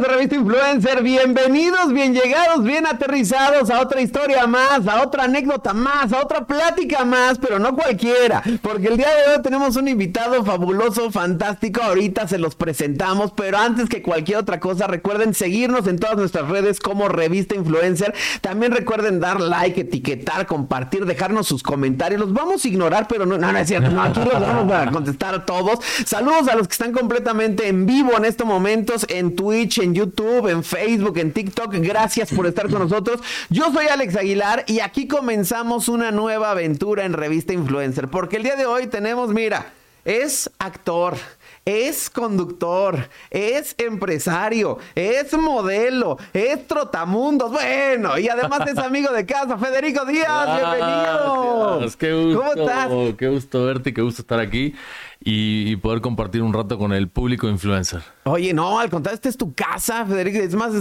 [0.00, 5.72] de Revista Influencer, bienvenidos, bien llegados, bien aterrizados a otra historia más, a otra anécdota
[5.72, 9.86] más, a otra plática más, pero no cualquiera, porque el día de hoy tenemos un
[9.86, 15.86] invitado fabuloso, fantástico, ahorita se los presentamos, pero antes que cualquier otra cosa, recuerden seguirnos
[15.86, 21.62] en todas nuestras redes como Revista Influencer, también recuerden dar like, etiquetar, compartir, dejarnos sus
[21.62, 24.72] comentarios, los vamos a ignorar, pero no, no, no es cierto, no, aquí los vamos
[24.72, 29.06] a contestar a todos, saludos a los que están completamente en vivo en estos momentos,
[29.08, 31.74] en Twitch, en YouTube, en Facebook, en TikTok.
[31.76, 33.20] Gracias por estar con nosotros.
[33.50, 38.08] Yo soy Alex Aguilar y aquí comenzamos una nueva aventura en Revista Influencer.
[38.08, 39.72] Porque el día de hoy tenemos, mira,
[40.04, 41.16] es actor
[41.64, 49.56] es conductor, es empresario, es modelo, es trotamundos, bueno, y además es amigo de casa,
[49.56, 51.80] Federico Díaz, bienvenido.
[51.98, 52.88] Qué gusto, ¿Cómo estás?
[53.16, 54.74] Qué gusto verte, qué gusto estar aquí
[55.26, 58.02] y, poder compartir un rato con el público influencer.
[58.24, 60.38] Oye, no, al contrario, esta es tu casa, Federico.
[60.38, 60.72] Es más,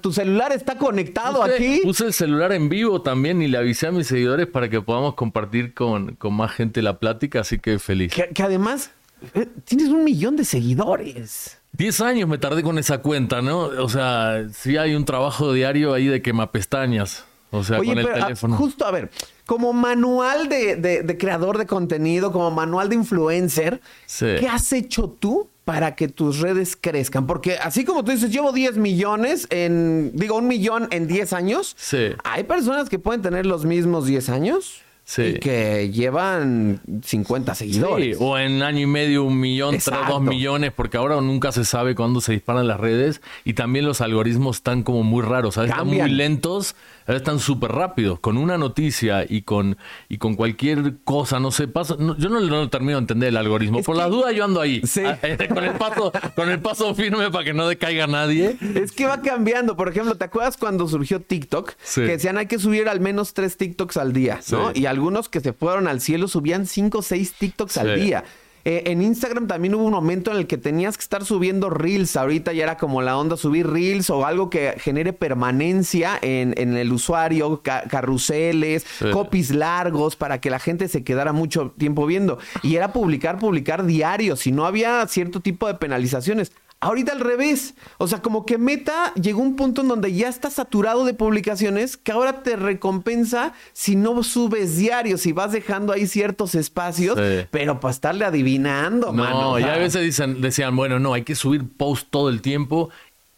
[0.00, 1.80] tu celular está conectado aquí.
[1.82, 5.14] Puse el celular en vivo también y le avisé a mis seguidores para que podamos
[5.14, 8.12] compartir con, con más gente la plática, así que feliz.
[8.12, 8.92] que además
[9.34, 11.58] eh, tienes un millón de seguidores.
[11.72, 13.58] Diez años me tardé con esa cuenta, ¿no?
[13.60, 17.24] O sea, sí hay un trabajo diario ahí de quemapestañas.
[17.50, 18.56] O sea, con el ah, teléfono.
[18.56, 19.10] justo, a ver,
[19.44, 23.80] como manual de, creador de contenido, como manual de influencer,
[24.18, 27.26] ¿qué has hecho tú para que tus redes crezcan?
[27.26, 31.74] Porque así como tú dices, llevo 10 millones en, digo, un millón en 10 años.
[31.78, 32.10] Sí.
[32.22, 34.82] Hay personas que pueden tener los mismos 10 años.
[35.18, 38.16] Y que llevan 50 seguidores.
[38.20, 41.94] o en año y medio un millón, tres, dos millones, porque ahora nunca se sabe
[41.96, 45.70] cuándo se disparan las redes y también los algoritmos están como muy raros, ¿sabes?
[45.70, 46.76] Están muy lentos,
[47.16, 48.20] están súper rápidos.
[48.20, 49.76] Con una noticia y con,
[50.08, 53.82] y con cualquier cosa, no sé, pasa, yo no, no, termino de entender el algoritmo.
[53.82, 57.30] Por la duda yo ando ahí, ah, eh, con, el paso, con el paso firme
[57.30, 58.56] para que no decaiga nadie.
[58.74, 59.76] Es que va cambiando.
[59.76, 61.72] Por ejemplo, ¿te acuerdas cuando surgió TikTok?
[61.94, 64.72] Que decían hay que subir al menos tres TikToks al día, ¿no?
[64.74, 68.24] Y algunos que se fueron al cielo subían cinco o seis TikToks al día.
[68.64, 72.16] Eh, en Instagram también hubo un momento en el que tenías que estar subiendo reels.
[72.16, 76.92] Ahorita ya era como la onda subir reels o algo que genere permanencia en, el
[76.92, 82.38] usuario, carruseles, copies largos para que la gente se quedara mucho tiempo viendo.
[82.62, 84.36] Y era publicar, publicar diario.
[84.36, 86.52] Si no había cierto tipo de penalizaciones.
[86.82, 87.74] Ahorita al revés.
[87.98, 91.12] O sea, como que Meta llegó a un punto en donde ya está saturado de
[91.12, 97.18] publicaciones que ahora te recompensa si no subes diarios, si vas dejando ahí ciertos espacios,
[97.50, 99.40] pero para estarle adivinando, no, mano.
[99.40, 102.88] No, ya a veces dicen, decían, bueno, no, hay que subir post todo el tiempo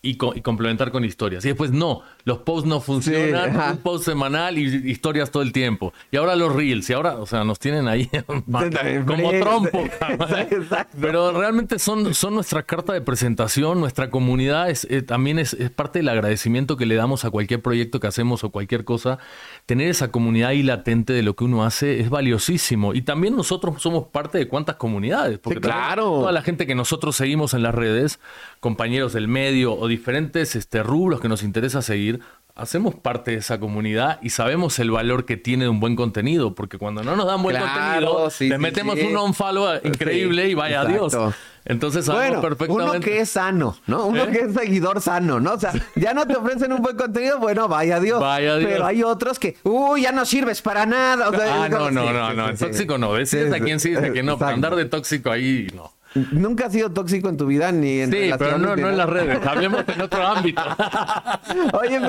[0.04, 1.44] y, complementar con historias.
[1.44, 5.92] Y después, no, los posts no funcionan, un post semanal y historias todo el tiempo.
[6.10, 8.10] Y ahora los reels, y ahora, o sea, nos tienen ahí
[9.06, 9.84] como trompo.
[11.00, 15.70] Pero realmente son, son nuestra carta de presentación, nuestra comunidad es, eh, también es, es,
[15.70, 19.20] parte del agradecimiento que le damos a cualquier proyecto que hacemos o cualquier cosa.
[19.66, 22.92] Tener esa comunidad ahí latente de lo que uno hace es valiosísimo.
[22.92, 25.38] Y también nosotros somos parte de cuántas comunidades.
[25.38, 26.02] Porque claro.
[26.02, 28.18] Toda la gente que nosotros seguimos en las redes,
[28.58, 32.20] compañeros del medio o diferentes este, rubros que nos interesa seguir,
[32.54, 36.78] hacemos parte de esa comunidad y sabemos el valor que tiene un buen contenido, porque
[36.78, 41.16] cuando no nos dan buen contenido, le metemos un on-follow increíble y vaya a Dios.
[41.64, 42.90] Entonces sabemos perfectamente.
[42.90, 44.06] Uno que es sano, ¿no?
[44.06, 44.32] Uno ¿Eh?
[44.32, 45.52] que es seguidor sano, ¿no?
[45.52, 48.20] O sea, ya no te ofrecen un buen contenido, bueno, vaya Dios.
[48.20, 48.70] Vaya Dios.
[48.72, 51.30] Pero hay otros que, uy, ya no sirves para nada.
[51.32, 53.12] ah, no, no, no, no, tóxico no.
[53.12, 53.34] ¿Ves?
[53.34, 54.36] a quién sí, a quién no.
[54.40, 55.92] andar de tóxico ahí, no.
[56.30, 59.08] Nunca has sido tóxico en tu vida ni en Sí, pero no, no en las
[59.08, 59.46] redes.
[59.46, 60.62] Hablemos en otro ámbito.
[61.80, 62.00] Oye,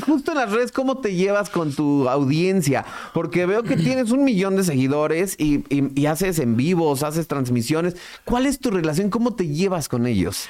[0.00, 2.84] justo en las redes, ¿cómo te llevas con tu audiencia?
[3.12, 7.96] Porque veo que tienes un millón de seguidores y, y haces en vivos, haces transmisiones.
[8.24, 9.10] ¿Cuál es tu relación?
[9.10, 10.48] ¿Cómo te llevas con ellos?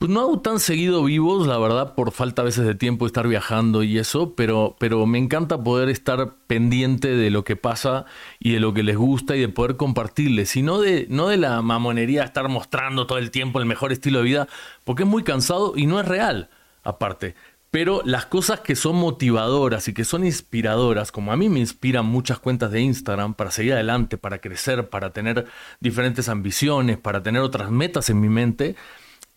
[0.00, 3.28] Pues no hago tan seguido vivos, la verdad, por falta a veces de tiempo, estar
[3.28, 8.06] viajando y eso, pero, pero me encanta poder estar pendiente de lo que pasa
[8.38, 11.36] y de lo que les gusta y de poder compartirles, y no de, no de
[11.36, 14.48] la mamonería estar mostrando todo el tiempo el mejor estilo de vida,
[14.84, 16.48] porque es muy cansado y no es real,
[16.82, 17.34] aparte.
[17.70, 22.06] Pero las cosas que son motivadoras y que son inspiradoras, como a mí me inspiran
[22.06, 25.44] muchas cuentas de Instagram para seguir adelante, para crecer, para tener
[25.78, 28.76] diferentes ambiciones, para tener otras metas en mi mente,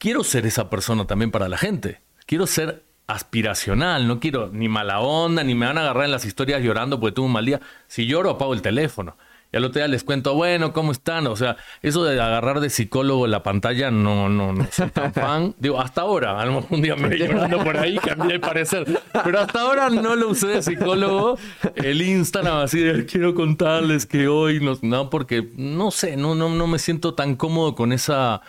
[0.04, 2.02] quiero ser esa persona también para la gente.
[2.26, 6.26] Quiero ser aspiracional, no quiero ni mala onda, ni me van a agarrar en las
[6.26, 7.62] historias llorando porque tuve un mal día.
[7.88, 9.16] Si lloro, apago el teléfono.
[9.54, 11.26] Y al otro día les cuento, bueno, ¿cómo están?
[11.28, 15.56] O sea, eso de agarrar de psicólogo la pantalla, no, no, no soy tan fan.
[15.58, 18.40] Digo, hasta ahora, a lo mejor un día me voy llorando por ahí, cambié de
[18.42, 18.86] parecer.
[19.24, 21.38] Pero hasta ahora no lo usé de psicólogo.
[21.76, 26.50] El Instagram, así de, quiero contarles que hoy, no, no porque, no sé, no, no,
[26.50, 28.42] no me siento tan cómodo con esa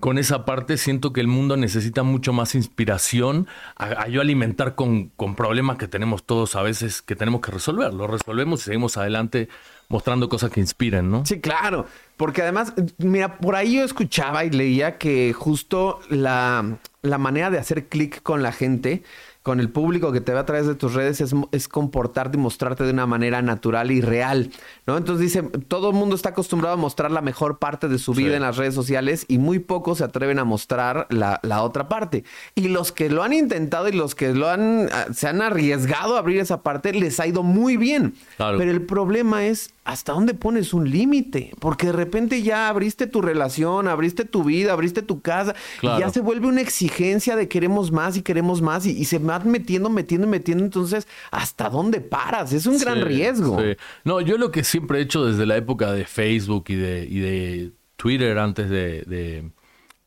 [0.00, 5.08] con esa parte siento que el mundo necesita mucho más inspiración a, yo alimentar con,
[5.08, 7.92] con, problemas que tenemos todos a veces que tenemos que resolver.
[7.92, 9.48] Lo resolvemos y seguimos adelante
[9.88, 11.26] mostrando cosas que inspiren, ¿no?
[11.26, 11.86] Sí, claro.
[12.16, 17.58] Porque además, mira, por ahí yo escuchaba y leía que justo la, la manera de
[17.58, 19.02] hacer clic con la gente
[19.42, 22.40] con el público que te ve a través de tus redes es, es, comportarte y
[22.40, 24.50] mostrarte de una manera natural y real,
[24.86, 24.96] ¿no?
[24.96, 28.36] Entonces dice, todo el mundo está acostumbrado a mostrar la mejor parte de su vida
[28.36, 32.24] en las redes sociales y muy pocos se atreven a mostrar la, la, otra parte.
[32.54, 36.16] Y los que lo han intentado y los que lo han, ah, se han arriesgado
[36.16, 38.14] a abrir esa parte, les ha ido muy bien.
[38.36, 41.50] Pero el problema es ¿hasta dónde pones un límite?
[41.60, 46.10] Porque de repente ya abriste tu relación, abriste tu vida, abriste tu casa, y ya
[46.10, 50.26] se vuelve una exigencia de queremos más y queremos más, y, se van metiendo, metiendo,
[50.26, 50.62] metiendo.
[50.62, 52.52] Entonces, ¿hasta dónde paras?
[52.52, 53.58] Es un gran riesgo.
[54.04, 57.20] No, yo lo que siempre he hecho desde la época de Facebook y de, y
[57.20, 59.50] de Twitter antes de,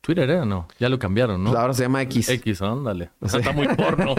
[0.00, 1.50] Twitter era, no, ya lo cambiaron, ¿no?
[1.58, 2.28] Ahora se llama X.
[2.28, 3.10] X, ándale.
[3.20, 4.14] está muy porno.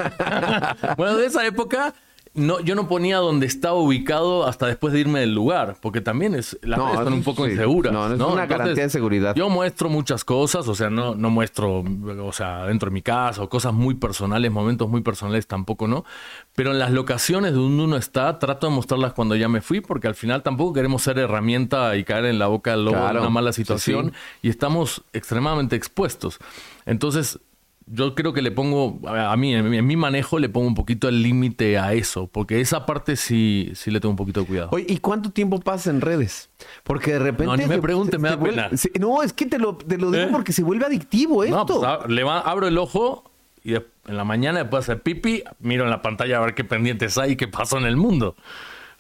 [0.98, 1.94] bueno, de esa época
[2.36, 6.34] no, yo no ponía donde estaba ubicado hasta después de irme del lugar, porque también
[6.34, 7.94] es las no, están un poco inseguras.
[7.94, 9.36] No, no es una garantía de seguridad.
[9.36, 13.44] Yo muestro muchas cosas, o sea, no, no muestro, o sea, dentro de mi casa
[13.44, 16.06] o cosas muy personales, momentos muy personales tampoco, ¿no?
[16.56, 20.08] Pero en las locaciones donde uno está, trato de mostrarlas cuando ya me fui, porque
[20.08, 23.30] al final tampoco queremos ser herramienta y caer en la boca del lobo de una
[23.30, 26.40] mala situación y estamos extremadamente expuestos.
[26.88, 27.40] Entonces,
[27.86, 31.22] yo creo que le pongo, a mí, en mi, manejo, le pongo un poquito el
[31.22, 34.70] límite a eso, porque esa parte sí, sí le tengo un poquito de cuidado.
[34.72, 36.50] Oye, ¿y cuánto tiempo pasa en redes?
[36.84, 37.46] Porque de repente.
[37.46, 38.70] No, ni me pregunte, me da pena.
[39.00, 40.30] no, es que te lo, te lo digo ¿Eh?
[40.32, 41.82] porque se vuelve adictivo esto.
[41.82, 43.24] No, pues, le abro el ojo
[43.64, 46.64] y en la mañana después de hacer pipi, miro en la pantalla a ver qué
[46.64, 48.36] pendientes hay y qué pasó en el mundo.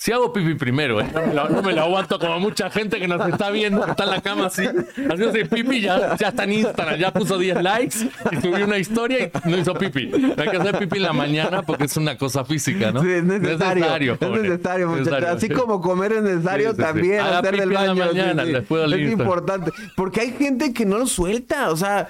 [0.03, 1.09] Si hago pipi primero, ¿eh?
[1.33, 4.19] no, me lo, aguanto como mucha gente que nos está viendo, que está en la
[4.19, 8.65] cama así, haciéndose pipi, ya, ya está en Instagram, ya puso 10 likes y subió
[8.65, 10.11] una historia y no hizo pipi.
[10.37, 13.01] Hay que hacer pipi en la mañana porque es una cosa física, ¿no?
[13.01, 14.17] Sí, es necesario.
[14.19, 15.23] Es necesario, muchachos.
[15.23, 17.91] Así como comer es necesario, también hacer del baño.
[17.93, 19.71] En la mañana, es importante.
[19.95, 22.09] Porque hay gente que no lo suelta, o sea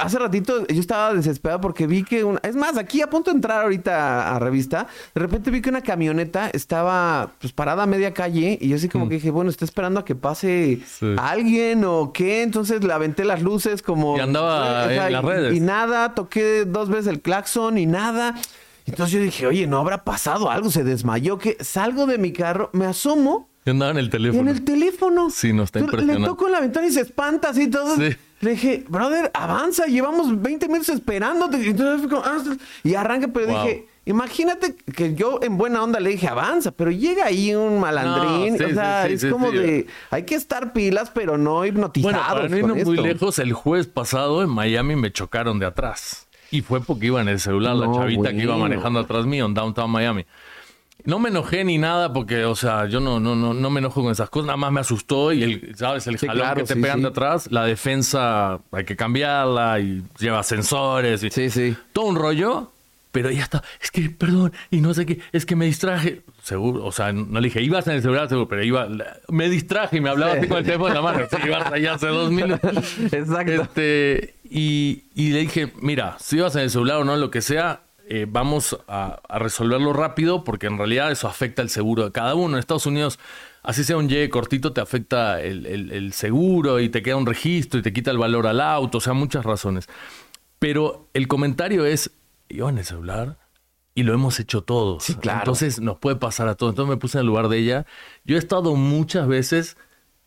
[0.00, 2.40] Hace ratito yo estaba desesperado porque vi que una...
[2.42, 5.82] Es más, aquí a punto de entrar ahorita a, revista, de repente vi que una
[5.82, 9.08] camioneta estaba pues parada a media calle y yo así como mm.
[9.08, 10.80] que dije, bueno, está esperando a que pase
[11.18, 12.42] alguien o qué.
[12.42, 14.16] Entonces le aventé las luces como...
[14.16, 15.54] Y andaba en las redes.
[15.54, 18.34] Y, nada, toqué dos veces el claxon y nada.
[18.86, 20.70] Entonces yo dije, oye, ¿no habrá pasado algo?
[20.70, 21.38] Se desmayó.
[21.38, 23.48] que Salgo de mi carro, me asomo.
[23.64, 24.42] Y andaba en el teléfono.
[24.42, 25.30] En el teléfono.
[25.30, 26.20] Sí, no está impresionante.
[26.20, 27.96] Le toco en la ventana y se espanta así todo.
[27.96, 28.16] Sí.
[28.42, 31.74] Le dije, brother, avanza, llevamos 20 minutos esperándote.
[32.24, 32.42] Ah,
[32.82, 37.26] y arranca, pero dije, imagínate que yo en buena onda le dije, avanza, pero llega
[37.26, 38.60] ahí un malandrín.
[38.60, 42.12] o sea, es como de, hay que estar pilas, pero no hipnotizados.
[42.12, 46.26] Bueno, para no muy lejos, el jueves pasado en Miami me chocaron de atrás.
[46.50, 49.54] Y fue porque iba en el celular la chavita que iba manejando atrás mío en
[49.54, 50.26] Downtown Miami.
[51.04, 54.02] No me enojé ni nada porque, o sea, yo no, no, no, no me enojo
[54.02, 56.06] con esas cosas, nada más me asustó y el, ¿sabes?
[56.06, 61.22] El jalón que te pegan de atrás, la defensa hay que cambiarla y lleva sensores
[61.24, 61.76] y sí, sí.
[61.92, 62.70] todo un rollo,
[63.10, 66.84] pero ya está, es que, perdón, y no sé qué, es que me distraje, seguro,
[66.84, 68.88] o sea, no le dije, ibas en el celular, seguro, pero iba,
[69.28, 71.94] me distraje y me hablaba así con el teléfono en la mano, sí, ibas allá
[71.94, 72.96] hace dos minutos.
[73.12, 73.52] Exacto.
[73.52, 77.42] Este, y, y le dije, mira, si ibas en el celular o no, lo que
[77.42, 77.80] sea,
[78.14, 82.56] eh, vamos a, resolverlo rápido porque en realidad eso afecta el seguro de cada uno.
[82.56, 83.18] En Estados Unidos,
[83.62, 87.82] así sea un Y cortito, te afecta el, seguro y te queda un registro y
[87.82, 89.88] te quita el valor al auto, o sea, muchas razones.
[90.58, 92.10] Pero el comentario es,
[92.50, 93.38] yo en el celular
[93.94, 95.04] y lo hemos hecho todos.
[95.04, 95.38] Sí, claro.
[95.38, 96.72] Entonces nos puede pasar a todos.
[96.72, 97.86] Entonces me puse en el lugar de ella.
[98.26, 99.78] Yo he estado muchas veces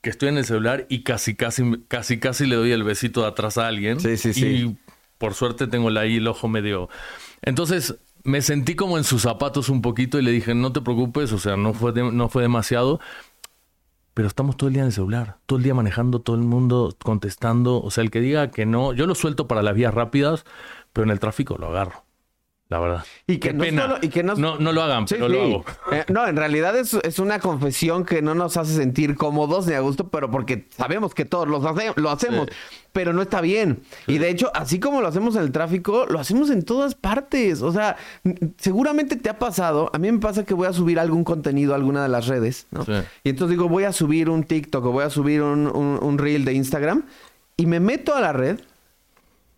[0.01, 3.27] que estoy en el celular y casi, casi, casi, casi le doy el besito de
[3.27, 3.99] atrás a alguien.
[3.99, 4.45] Sí, sí, sí.
[4.47, 4.77] Y
[5.19, 6.89] por suerte tengo ahí el ojo medio
[7.45, 11.31] entonces me sentí como en sus zapatos un poquito y le dije, no te preocupes,
[11.31, 12.99] o sea, no fue, no fue demasiado,
[14.13, 16.95] pero estamos todo el día en el celular, todo el día manejando, todo el mundo
[17.03, 20.45] contestando, o sea, el que diga que no, yo lo suelto para las vías rápidas,
[20.93, 22.04] pero en el tráfico lo agarro
[22.67, 23.05] la verdad.
[23.27, 23.63] Y que, no,
[24.01, 25.65] y que no, no, lo hagan, pero lo hago.
[25.91, 29.73] Eh, no, en realidad es, es, una confesión que no nos hace sentir cómodos ni
[29.73, 32.47] a gusto, pero porque sabemos que todos lo hacemos,
[32.91, 33.81] pero no está bien.
[34.07, 37.61] Y de hecho, así como lo hacemos en el tráfico, lo hacemos en todas partes.
[37.61, 37.97] O sea,
[38.57, 41.75] seguramente te ha pasado, a mí me pasa que voy a subir algún contenido a
[41.75, 42.83] alguna de las redes, ¿no?
[43.23, 46.17] Y entonces digo, voy a subir un TikTok o voy a subir un, un, un
[46.17, 47.03] reel de Instagram
[47.57, 48.59] y me meto a la red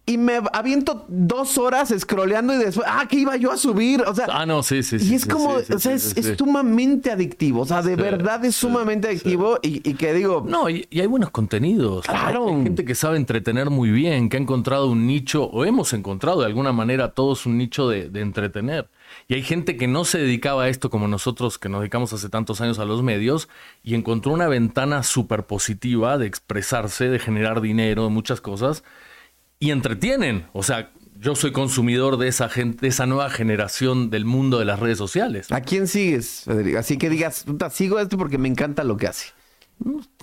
[0.09, 4.01] y me aviento dos horas scrolleando y después, ah, que iba yo a subir.
[4.03, 4.95] O sea, ah, no, sí, sí.
[5.01, 7.61] Y es como, o sea, es, sumamente adictivo.
[7.61, 10.45] O sea, de verdad es sumamente adictivo y, que digo.
[10.47, 12.05] No, y, hay buenos contenidos.
[12.05, 12.47] Claro.
[12.47, 16.39] Hay, gente que sabe entretener muy bien, que ha encontrado un nicho, o hemos encontrado
[16.39, 18.87] de alguna manera todos un nicho de, de entretener.
[19.27, 22.29] Y hay gente que no se dedicaba a esto como nosotros, que nos dedicamos hace
[22.29, 23.49] tantos años a los medios,
[23.83, 28.85] y encontró una ventana súper positiva de expresarse, de generar dinero, de muchas cosas
[29.59, 30.47] y entretienen.
[30.53, 34.65] O sea, yo soy consumidor de esa gente, de esa nueva generación del mundo de
[34.65, 35.51] las redes sociales.
[35.51, 36.79] ¿A quién sigues, Federico?
[36.79, 39.37] Así que digas, sigo a esto porque me encanta lo que hace.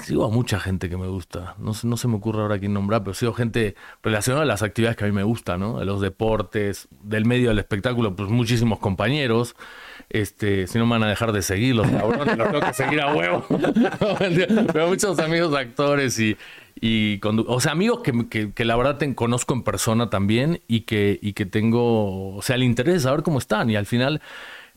[0.03, 1.55] Sigo a mucha gente que me gusta.
[1.59, 4.97] No, no se me ocurre ahora quién nombrar, pero sigo gente relacionada a las actividades
[4.97, 5.79] que a mí me gustan, ¿no?
[5.79, 9.55] De los deportes, del medio del espectáculo, pues muchísimos compañeros.
[10.11, 13.01] Este, si no me van a dejar de seguir, los cabrones, los tengo que seguir
[13.01, 13.47] a huevo.
[14.73, 16.37] pero muchos amigos actores y,
[16.87, 21.33] y o sea, amigos que, que, la verdad conozco en persona también y que, y
[21.33, 23.71] que tengo, o sea, el interés saber cómo están.
[23.71, 24.21] Y al final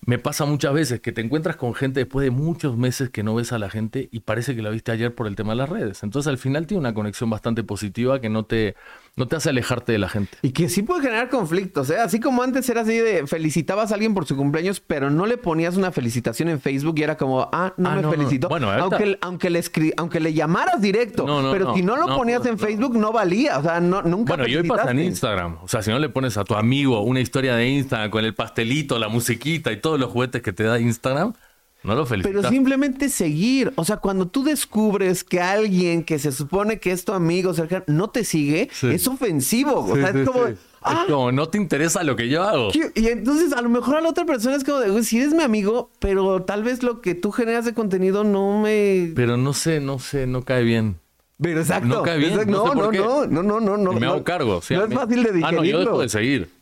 [0.05, 3.35] me pasa muchas veces que te encuentras con gente después de muchos meses que no
[3.35, 5.69] ves a la gente y parece que la viste ayer por el tema de las
[5.69, 6.03] redes.
[6.03, 8.75] Entonces al final tiene una conexión bastante positiva que no te,
[9.17, 10.37] no te hace alejarte de la gente.
[10.43, 11.97] Y que sí puede generar conflictos, ¿eh?
[11.99, 15.37] Así como antes era así de felicitabas a alguien por su cumpleaños, pero no le
[15.37, 18.47] ponías una felicitación en Facebook y era como, ah, no ah, me felicitó.
[18.47, 19.63] Bueno, aunque, aunque, le
[19.97, 23.79] aunque le llamaras directo, pero si no lo ponías en Facebook no valía, o sea,
[23.79, 26.43] no, nunca Bueno, y hoy pasa en Instagram, o sea, si no le pones a
[26.43, 30.41] tu amigo una historia de Instagram con el pastelito, la musiquita y todos los juguetes
[30.41, 31.33] que te da Instagram,
[31.81, 32.41] no lo felicitas.
[32.41, 33.71] Pero simplemente seguir.
[33.77, 37.85] O sea, cuando tú descubres que alguien que se supone que es tu amigo cercano
[37.87, 39.85] no te sigue, es ofensivo.
[39.85, 40.41] o sea, es como.
[40.81, 42.69] Ah, no te interesa lo que yo hago.
[42.95, 45.43] Y entonces a lo mejor a la otra persona es como de, si eres mi
[45.43, 49.13] amigo, pero tal vez lo que tú generas de contenido no me...
[49.15, 50.97] Pero no sé, no sé, no cae bien.
[51.41, 51.87] Pero exacto.
[51.87, 52.35] No cae bien.
[52.47, 54.61] No, no, no, no, no, no, no, me hago cargo.
[54.69, 55.47] no es fácil de digerirlo.
[55.47, 56.56] Ah, no, yo dejo de seguir.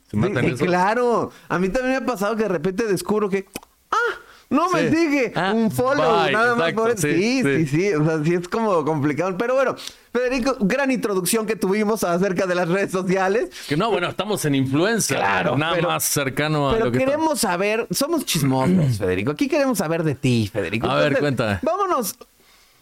[0.57, 1.31] Claro.
[1.50, 3.45] A mí también me ha pasado que de repente descubro que,
[3.91, 4.19] ah,
[4.50, 5.33] no me sigue.
[5.35, 7.07] Ah, un follow, nada más por eso.
[7.07, 9.35] Sí, sí, sí, O sea, sí es como complicado.
[9.38, 9.75] Pero bueno,
[10.13, 13.50] Federico, gran introducción que tuvimos acerca de las redes sociales.
[13.67, 15.17] Que no, bueno, estamos en influencia.
[15.17, 15.57] Claro.
[15.57, 19.31] Nada más cercano a lo que queremos saber, somos chismosos, Federico.
[19.31, 20.88] Aquí queremos saber de ti, Federico.
[20.88, 21.59] A ver, cuéntame.
[21.62, 22.15] Vámonos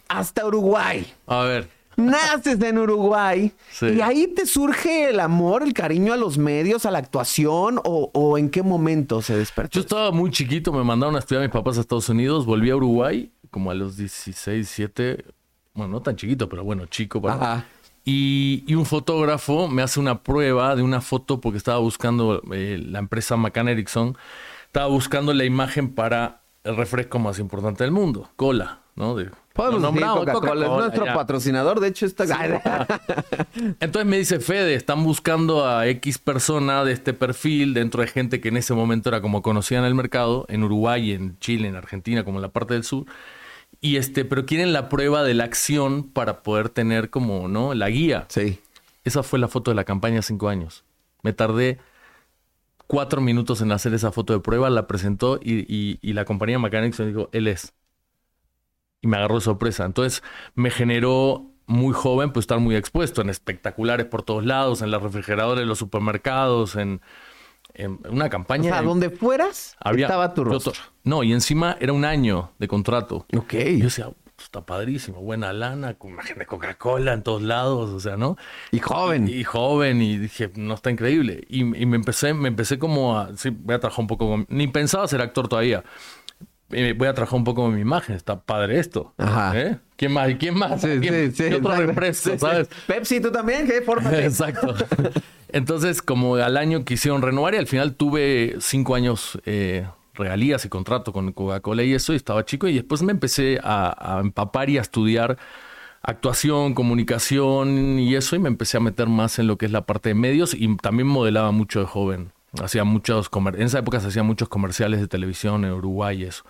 [0.08, 1.12] hasta Uruguay.
[1.28, 1.70] A ver.
[1.98, 6.92] Naces en Uruguay y ahí te surge el amor, el cariño a los medios, a
[6.92, 9.76] la actuación o, en qué momento se despertó.
[9.76, 12.70] Yo estaba muy chiquito, me mandaron a estudiar a mis papás a Estados Unidos, volví
[12.70, 15.26] a Uruguay como a los 16, 17,
[15.76, 17.22] bueno, no tan chiquito, pero bueno, chico.
[17.22, 17.66] Para...
[18.04, 22.82] Y, y, un fotógrafo me hace una prueba de una foto porque estaba buscando eh,
[22.84, 24.18] la empresa McCann Erickson,
[24.66, 29.16] estaba buscando la imagen para el refresco más importante del mundo, cola, ¿no?
[29.16, 32.24] De, Podemos Coca-Cola, es nuestro patrocinador, de hecho está...
[33.80, 38.42] Entonces me dice, Fede, están buscando a X persona de este perfil dentro de gente
[38.42, 41.76] que en ese momento era como conocida en el mercado, en Uruguay, en Chile, en
[41.76, 43.06] Argentina, como en la parte del sur.
[43.80, 47.76] Y este, pero quieren la prueba de la acción para poder tener como, ¿no?
[47.76, 48.26] La guía.
[48.30, 48.60] Sí.
[49.04, 50.84] Esa fue la foto de la campaña cinco años.
[51.22, 51.78] Me tardé
[52.88, 56.98] cuatro minutos en hacer esa foto de prueba, la presentó y, y la compañía Mechanics
[57.06, 57.74] dijo, él es
[59.04, 59.86] y me agarró de sorpresa.
[59.86, 60.24] Entonces
[60.56, 65.04] me generó muy joven pues estar muy expuesto en espectaculares por todos lados, en los
[65.04, 67.02] refrigeradores de los supermercados, en,
[68.10, 68.72] una campaña.
[68.72, 70.74] O sea, donde fueras estaba tu rostro.
[71.04, 73.26] no, y encima era un año de contrato.
[73.36, 73.54] Ok.
[73.54, 78.00] Y yo decía, está padrísimo, buena lana, con imagen de Coca-Cola en todos lados, o
[78.00, 78.38] sea, ¿no?
[78.72, 79.28] Y joven.
[79.28, 81.46] Y, joven, y dije, no, está increíble.
[81.50, 85.08] Y, me empecé, me empecé como a, sí, voy a trabajar un poco, ni pensaba
[85.08, 85.84] ser actor todavía
[86.70, 89.14] voy a trabajar un poco con mi imagen, está padre esto.
[89.18, 89.60] Ajá.
[89.60, 89.78] ¿Eh?
[89.96, 90.36] ¿Quién más?
[90.40, 90.82] ¿Quién más?
[90.82, 92.70] Sí, ¿Quién, sí, sí, otro sabes?
[92.88, 94.12] Pepsi, tú también, ¿qué forma?
[94.18, 94.76] Exacto.
[95.50, 100.70] Entonces, como al año quisieron renovar y al final tuve cinco años eh, regalías y
[100.70, 104.70] contrato con Coca-Cola y eso, y estaba chico y después me empecé a, a empapar
[104.70, 105.38] y a estudiar
[106.02, 109.86] actuación, comunicación y eso, y me empecé a meter más en lo que es la
[109.86, 112.32] parte de medios y también modelaba mucho de joven.
[112.62, 116.44] Hacía muchos en esa época se hacían muchos comerciales de televisión en Uruguay y eso.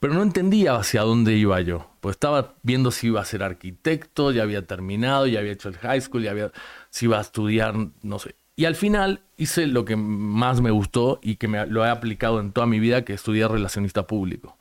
[0.00, 1.90] Pero no entendía hacia dónde iba yo.
[2.00, 5.78] Pues estaba viendo si iba a ser arquitecto, ya había terminado, ya había hecho el
[5.78, 6.52] high school, ya había,
[6.90, 8.34] si iba a estudiar, no sé.
[8.56, 12.40] Y al final hice lo que más me gustó y que me, lo he aplicado
[12.40, 14.56] en toda mi vida, que estudié relacionista público.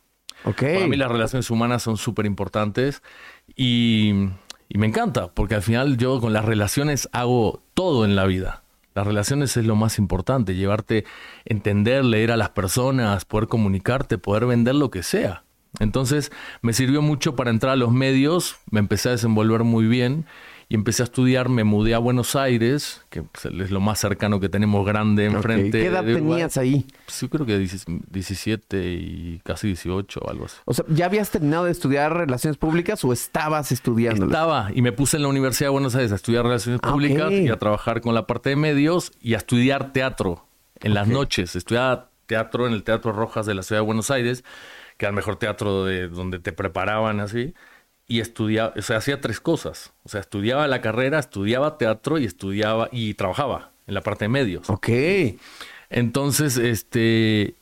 [0.45, 0.75] Okay.
[0.75, 3.01] Para mí las relaciones humanas son súper importantes
[3.55, 4.13] y,
[4.67, 8.62] y me encanta, porque al final yo con las relaciones hago todo en la vida.
[8.95, 11.05] Las relaciones es lo más importante, llevarte,
[11.45, 15.43] entender, leer a las personas, poder comunicarte, poder vender lo que sea.
[15.79, 16.31] Entonces
[16.61, 20.25] me sirvió mucho para entrar a los medios, me empecé a desenvolver muy bien
[20.69, 24.39] y empecé a estudiar, me mudé a Buenos Aires, que pues, es lo más cercano
[24.39, 25.79] que tenemos grande enfrente.
[25.79, 26.85] ¿Qué edad tenías ahí?
[27.05, 30.57] Pues, yo creo que 17 y casi 18 o algo así.
[30.65, 34.25] O sea, ¿ya habías terminado de estudiar relaciones públicas o estabas estudiando?
[34.25, 37.31] Estaba y me puse en la Universidad de Buenos Aires a estudiar relaciones ah, públicas
[37.31, 40.45] y a trabajar con la parte de medios y a estudiar teatro
[40.81, 41.55] en las noches.
[41.55, 44.43] Estudiaba teatro en el Teatro Rojas de la Ciudad de Buenos Aires,
[44.97, 47.53] que era el mejor teatro de donde te preparaban así
[48.07, 49.93] y estudiaba, o sea, hacía tres cosas.
[50.03, 54.29] O sea, estudiaba la carrera, estudiaba teatro y estudiaba y trabajaba en la parte de
[54.29, 54.69] medios.
[54.69, 54.89] Ok.
[55.89, 57.55] Entonces, este,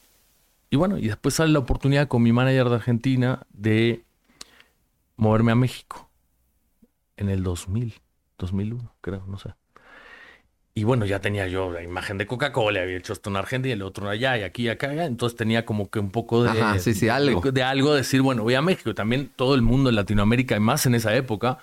[0.70, 4.04] y bueno, y después sale la oportunidad con mi manager de Argentina de
[5.18, 6.10] moverme a México
[7.18, 7.94] en el 2000,
[8.38, 9.54] 2001, creo, no sé.
[10.74, 13.74] Y bueno, ya tenía yo la imagen de Coca-Cola, había hecho esto en Argentina y
[13.74, 14.92] el otro allá y aquí y acá.
[15.06, 17.42] Entonces tenía como que un poco de, sí, sí, algo.
[17.42, 18.94] De, algo decir, bueno, voy a México.
[18.96, 21.58] También todo el mundo en Latinoamérica y más en esa época.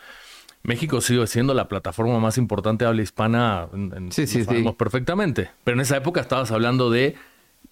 [0.62, 3.68] México sigue siendo la plataforma más importante de habla hispana.
[4.10, 5.50] sí, sí, sabemos perfectamente.
[5.64, 7.16] Pero en esa época estabas hablando de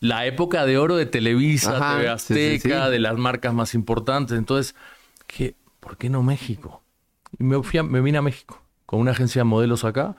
[0.00, 4.38] la época de oro de Televisa, de Azteca, de las marcas más importantes.
[4.38, 4.74] Entonces,
[5.26, 6.82] ¿qué, ¿por qué no México?
[7.38, 10.16] Y me, fui me vine a México con una agencia de modelos acá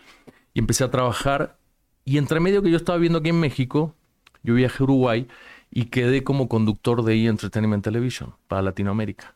[0.58, 1.56] y empecé a trabajar.
[2.04, 3.94] Y entre medio que yo estaba viendo aquí en México,
[4.42, 5.28] yo viajé a Uruguay
[5.70, 7.28] y quedé como conductor de E!
[7.28, 9.36] Entertainment Television para Latinoamérica.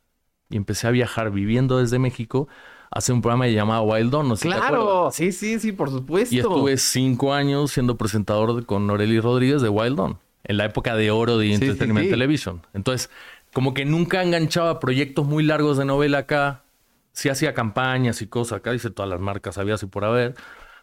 [0.49, 2.47] Y empecé a viajar viviendo desde México
[2.89, 4.29] hace un programa llamado Wild Dawn.
[4.29, 6.33] No claro, sí, sí, sí, por supuesto.
[6.33, 10.95] Y estuve cinco años siendo presentador con Noreli Rodríguez de Wild Dawn, en la época
[10.95, 12.63] de oro de Entertainment Television.
[12.73, 13.11] Entonces,
[13.53, 16.63] como que nunca enganchaba proyectos muy largos de novela acá.
[17.11, 20.33] Sí hacía campañas y cosas acá, dice todas las marcas, había así por haber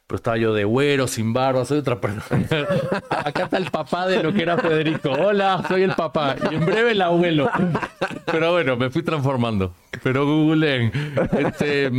[0.09, 2.47] pero estaba yo de güero, sin barba, soy otra persona.
[3.11, 5.11] Acá está el papá de lo que era Federico.
[5.13, 6.35] Hola, soy el papá.
[6.51, 7.51] Y en breve el abuelo.
[8.25, 9.75] Pero bueno, me fui transformando.
[10.03, 10.91] Pero googleen.
[11.39, 11.93] Este,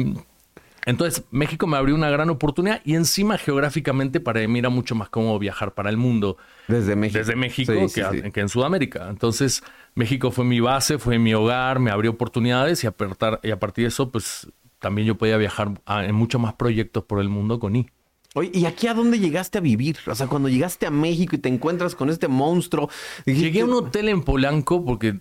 [0.88, 5.10] entonces, México me abrió una gran oportunidad y encima geográficamente para mí era mucho más
[5.10, 6.38] cómodo viajar para el mundo.
[6.68, 7.20] Desde México.
[7.20, 9.08] Desde México que, que, en Sudamérica.
[9.08, 9.62] Entonces,
[9.94, 12.96] México fue mi base, fue mi hogar, me abrió oportunidades y a,
[13.44, 17.20] y a partir de eso, pues también yo podía viajar en muchos más proyectos por
[17.20, 17.88] el mundo con I.
[18.36, 19.98] Oye, ¿y aquí a dónde llegaste a vivir?
[20.06, 22.88] O sea, cuando llegaste a México y te encuentras con este monstruo.
[23.26, 25.20] Llegué a un hotel en Polanco porque,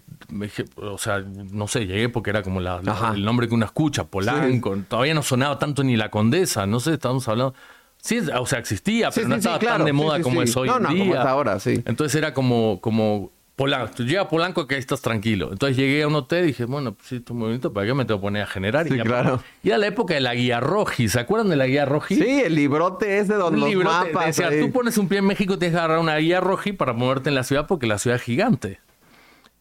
[0.76, 2.82] o sea, no sé, llegué porque era como la,
[3.14, 4.76] el nombre que uno escucha, Polanco.
[4.88, 7.54] Todavía no sonaba tanto ni la condesa, no sé, estábamos hablando.
[8.00, 10.88] Sí, o sea, existía, pero no estaba tan de moda como es hoy no, no,
[10.90, 11.82] Como es ahora, sí.
[11.84, 15.48] Entonces era como, como Polanco, llega a Polanco que ahí estás tranquilo.
[15.50, 17.88] Entonces llegué a un hotel y dije, bueno, pues sí, esto es muy bonito, ¿para
[17.88, 18.86] qué me tengo que poner a generar?
[18.86, 19.42] Sí, y claro.
[19.64, 22.14] Y era la época de la guía roji, ¿se acuerdan de la guía roji?
[22.14, 24.36] Sí, el librote ese donde los librote, mapas.
[24.36, 27.30] Decía, tú pones un pie en México, tienes que agarrar una guía roji para moverte
[27.30, 28.78] en la ciudad porque la ciudad es gigante.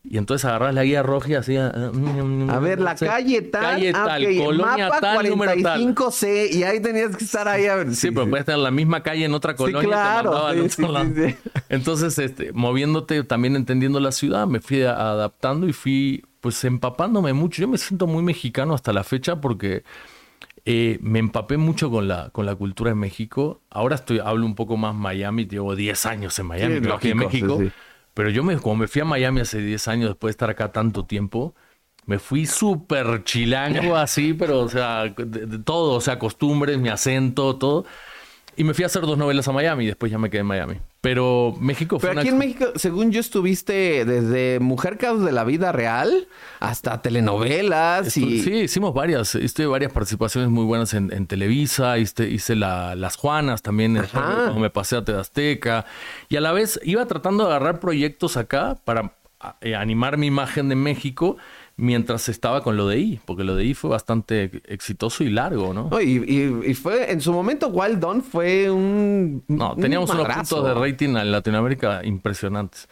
[0.10, 1.58] Y entonces agarras la guía roja y así.
[1.58, 3.62] Ah, mm, mm, mm, a ver, la calle tal.
[3.62, 6.50] Calle ah, tal, colonia mapa tal, 45 C.
[6.52, 7.94] Y ahí tenías que estar ahí a ver.
[7.94, 9.82] Sí, pero puedes estar en la misma calle en otra colonia.
[9.82, 11.08] Sí, claro.
[11.70, 17.62] Entonces, este, moviéndote, también entendiendo la ciudad, me fui adaptando y fui, pues, empapándome mucho.
[17.62, 19.84] Yo me siento muy mexicano hasta la fecha porque.
[20.70, 23.62] Eh, me empapé mucho con la, con la cultura de México.
[23.70, 27.62] Ahora estoy, hablo un poco más Miami, llevo 10 años en Miami, sí, en México.
[28.18, 30.72] Pero yo me, como me fui a Miami hace 10 años después de estar acá
[30.72, 31.54] tanto tiempo,
[32.08, 37.58] me fui súper chilango así, pero o sea, de, todo, o sea, costumbres, mi acento,
[37.58, 37.86] todo.
[38.56, 40.48] Y me fui a hacer dos novelas a Miami y después ya me quedé en
[40.48, 40.78] Miami.
[41.02, 42.10] Pero México fue.
[42.10, 46.28] Pero aquí en México, según yo, estuviste desde Mujer Caos de la Vida Real
[46.60, 48.18] hasta telenovelas.
[48.18, 48.42] y...
[48.42, 49.36] Sí, hicimos varias.
[49.36, 51.98] Hice varias participaciones muy buenas en, Televisa.
[51.98, 54.02] Hice, hice Las Juanas también.
[54.12, 55.86] Cuando me pasé a Azteca.
[56.30, 59.14] Y a la vez iba tratando de agarrar proyectos acá para
[59.62, 61.38] eh, animar mi imagen de México
[61.78, 65.74] mientras estaba con lo de I, porque lo de I fue bastante exitoso y largo,
[65.74, 66.02] ¿no?
[66.02, 69.44] y, fue, en su momento, Wild Dawn fue un.
[69.48, 72.90] No, teníamos unos puntos de rating en Latinoamérica impresionantes.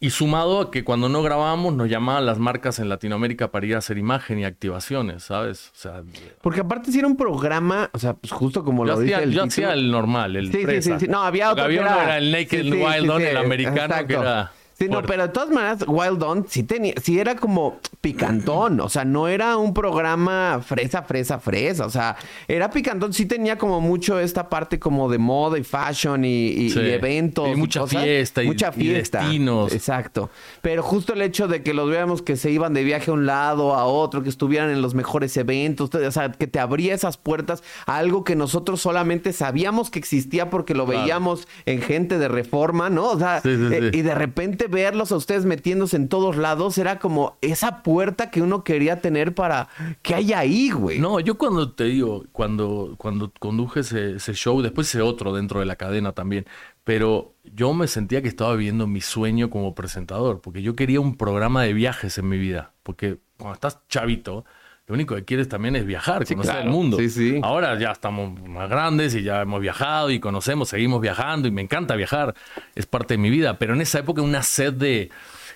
[0.00, 3.74] Y sumado a que cuando no grabábamos nos llamaban las marcas en Latinoamérica para ir
[3.74, 5.72] a hacer imagen y activaciones, ¿sabes?
[5.74, 6.02] O sea,
[6.40, 9.42] porque aparte si era un programa, o sea, pues justo como lo dice el Yo
[9.42, 12.16] hacía el normal, el sí, sí, sí, No, había otro que era...
[12.16, 16.18] el Naked Wild Dawn, el americano que era Sí, no, pero de todas maneras, Wild
[16.20, 18.78] Dawn sí tenía, sí era como picantón.
[18.78, 21.84] O sea, no era un programa fresa, fresa, fresa.
[21.84, 26.24] O sea, era picantón, sí tenía como mucho esta parte como de moda y fashion
[26.24, 27.48] y, eventos.
[27.48, 29.18] Y mucha fiesta y, mucha fiesta.
[29.18, 29.72] destinos.
[29.72, 30.30] Exacto.
[30.62, 33.26] Pero justo el hecho de que los veamos que se iban de viaje a un
[33.26, 37.16] lado, a otro, que estuvieran en los mejores eventos, o sea, que te abría esas
[37.16, 42.28] puertas a algo que nosotros solamente sabíamos que existía porque lo veíamos en gente de
[42.28, 43.10] reforma, ¿no?
[43.10, 47.38] O sea, eh, y de repente verlos a ustedes metiéndose en todos lados era como
[47.40, 49.68] esa puerta que uno quería tener para
[50.02, 50.98] que haya ahí, güey.
[50.98, 55.60] No, yo cuando te digo, cuando, cuando conduje ese, ese show, después ese otro dentro
[55.60, 56.46] de la cadena también,
[56.84, 61.16] pero yo me sentía que estaba viviendo mi sueño como presentador, porque yo quería un
[61.16, 64.44] programa de viajes en mi vida, porque cuando estás chavito,
[64.88, 66.96] lo único que quieres también es viajar, conocer el mundo.
[66.96, 67.40] Sí, sí.
[67.42, 71.60] Ahora ya estamos más grandes y ya hemos viajado y conocemos, seguimos viajando y me
[71.60, 72.34] encanta viajar,
[72.74, 75.10] es parte de mi vida, pero en esa época una sed de...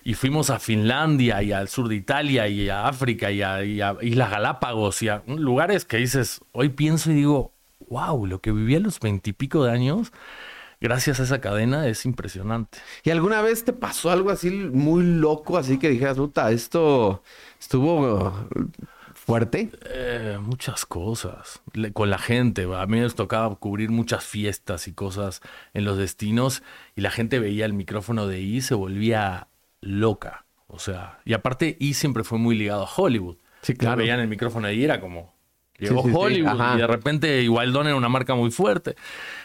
[0.05, 3.81] Y fuimos a Finlandia y al sur de Italia y a África y a, y
[3.81, 7.53] a Islas Galápagos y a lugares que dices, hoy pienso y digo,
[7.88, 10.12] wow, lo que viví a los veintipico de años
[10.81, 12.79] gracias a esa cadena es impresionante.
[13.05, 17.23] ¿Y alguna vez te pasó algo así muy loco, así que dijeras, puta, esto
[17.61, 18.35] estuvo
[19.24, 19.70] fuerte?
[19.90, 21.62] Eh, muchas cosas.
[21.74, 22.66] Le- con la gente.
[22.74, 25.40] A mí nos tocaba cubrir muchas fiestas y cosas
[25.74, 26.62] en los destinos
[26.96, 29.48] y la gente veía el micrófono de I y se volvía
[29.80, 30.44] loca.
[30.66, 33.37] O sea, y aparte I siempre fue muy ligado a Hollywood.
[33.62, 33.98] Sí, claro.
[33.98, 35.35] Veían el micrófono de I era como...
[35.78, 38.94] Llegó Sí, sí, sí, Hollywood y de repente Wildon era una marca muy fuerte.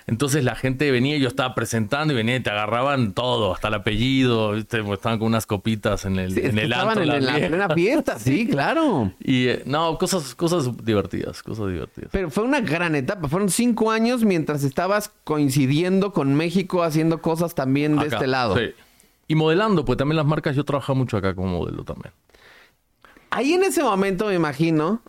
[0.05, 3.69] Entonces la gente venía y yo estaba presentando y venía y te agarraban todo, hasta
[3.69, 4.79] el apellido, ¿viste?
[4.79, 7.69] Porque estaban con unas copitas en el, en el estaban antro, en, la en la
[7.69, 9.11] fiesta, sí, claro.
[9.19, 12.09] Y eh, no, cosas, cosas divertidas, cosas divertidas.
[12.11, 13.27] Pero fue una gran etapa.
[13.27, 18.57] Fueron cinco años mientras estabas coincidiendo con México, haciendo cosas también de Acá, este lado.
[18.57, 18.73] sí.
[19.29, 22.13] Y modelando, pues también las marcas, yo trabajaba mucho acá como modelo también.
[23.29, 25.01] Ahí en ese momento, me imagino,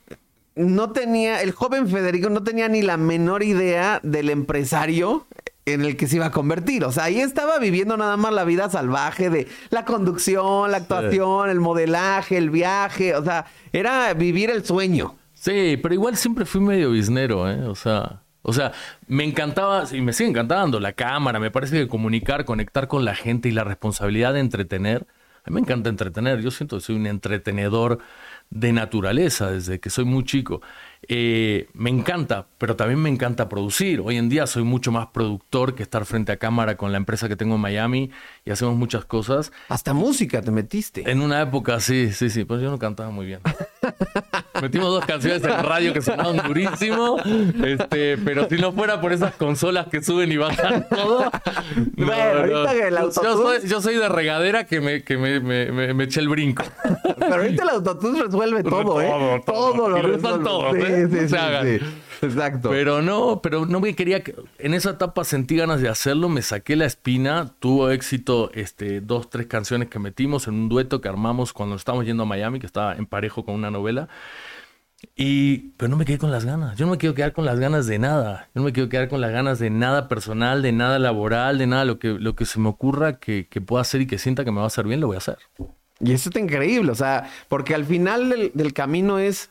[0.58, 5.26] no tenía, el joven Federico no tenía ni la menor idea del empresario
[5.64, 6.84] en el que se iba a convertir.
[6.84, 11.50] O sea, ahí estaba viviendo nada más la vida salvaje de la conducción, la actuación,
[11.50, 13.14] el modelaje, el viaje.
[13.14, 15.14] O sea, era vivir el sueño.
[15.34, 17.62] Sí, pero igual siempre fui medio biznero, ¿eh?
[17.64, 18.72] O sea, o sea,
[19.06, 23.14] me encantaba, y me sigue encantando la cámara, me parece que comunicar, conectar con la
[23.14, 25.06] gente y la responsabilidad de entretener,
[25.44, 28.00] a mí me encanta entretener, yo siento que soy un entretenedor
[28.50, 30.60] de naturaleza desde que soy muy chico.
[31.06, 34.00] Eh, me encanta, pero también me encanta producir.
[34.00, 37.28] Hoy en día soy mucho más productor que estar frente a cámara con la empresa
[37.28, 38.10] que tengo en Miami
[38.44, 39.52] y hacemos muchas cosas.
[39.68, 41.08] Hasta música te metiste.
[41.10, 43.40] En una época, sí, sí, sí, pues yo no cantaba muy bien.
[44.60, 47.16] Metimos dos canciones en radio que sonaban durísimo,
[47.64, 51.24] este, pero si no fuera por esas consolas que suben y bajan todo.
[51.96, 55.16] no, Bueno, ahorita que el Yo autotune- soy, yo soy de regadera que me, que
[55.16, 56.64] me, me, me- me eché el brinco.
[57.18, 59.08] Pero ahorita el autotune resuelve todo, ¿eh?
[59.08, 59.72] Todo, todo.
[59.72, 60.44] Todo lo resuelve.
[60.44, 61.06] todos, Sí, ¿eh?
[61.10, 61.80] sí, se sí, hagan.
[62.22, 62.70] Exacto.
[62.70, 64.22] Pero no, pero no me quería.
[64.22, 69.00] que- En esa etapa sentí ganas de hacerlo, me saqué la espina, tuvo éxito este,
[69.00, 72.58] dos, tres canciones que metimos en un dueto que armamos cuando estábamos yendo a Miami,
[72.60, 74.08] que estaba en parejo con una novela.
[75.14, 76.76] Y, pero no me quedé con las ganas.
[76.76, 78.48] Yo no me quiero quedar con las ganas de nada.
[78.54, 81.68] Yo no me quiero quedar con las ganas de nada personal, de nada laboral, de
[81.68, 84.44] nada lo que, lo que se me ocurra que, que pueda hacer y que sienta
[84.44, 85.38] que me va a hacer bien, lo voy a hacer.
[86.00, 89.50] Y eso está increíble, o sea, porque al final del, del camino es...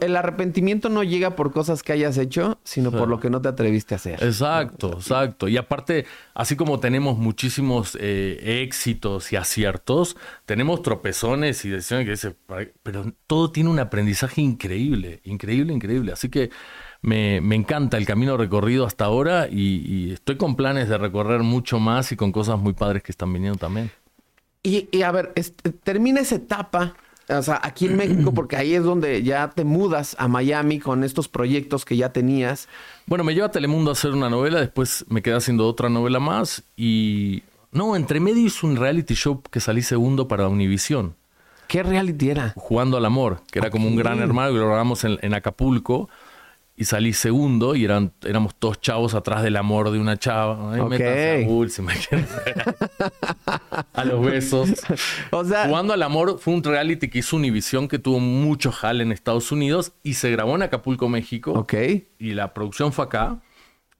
[0.00, 3.48] El arrepentimiento no llega por cosas que hayas hecho, sino por lo que no te
[3.48, 4.22] atreviste a hacer.
[4.22, 5.48] Exacto, exacto.
[5.48, 10.16] Y aparte, así como tenemos muchísimos eh, éxitos y aciertos,
[10.46, 12.36] tenemos tropezones y decisiones que dice,
[12.84, 16.12] pero todo tiene un aprendizaje increíble, increíble, increíble.
[16.12, 16.50] Así que
[17.00, 21.40] me, me encanta el camino recorrido hasta ahora y, y estoy con planes de recorrer
[21.40, 23.90] mucho más y con cosas muy padres que están viniendo también.
[24.62, 26.94] Y, y a ver, este, termina esa etapa,
[27.28, 31.04] o sea, aquí en México, porque ahí es donde ya te mudas a Miami con
[31.04, 32.68] estos proyectos que ya tenías.
[33.06, 36.20] Bueno, me lleva a Telemundo a hacer una novela, después me quedé haciendo otra novela
[36.20, 37.42] más y...
[37.74, 41.14] No, entre medio hice un reality show que salí segundo para Univisión.
[41.68, 42.52] ¿Qué reality era?
[42.54, 46.10] Jugando al Amor, que era como un gran hermano que lo grabamos en, en Acapulco.
[46.74, 50.72] Y salí segundo y eran, éramos todos chavos atrás del amor de una chava.
[50.72, 50.90] Ay, Ok.
[50.90, 52.26] métanse a Bull, me ver.
[53.92, 54.70] A los besos.
[55.30, 59.02] O sea, Jugando al Amor fue un reality que hizo Univision que tuvo mucho jale
[59.02, 61.52] en Estados Unidos y se grabó en Acapulco, México.
[61.52, 61.74] ok.
[62.18, 63.38] Y la producción fue acá,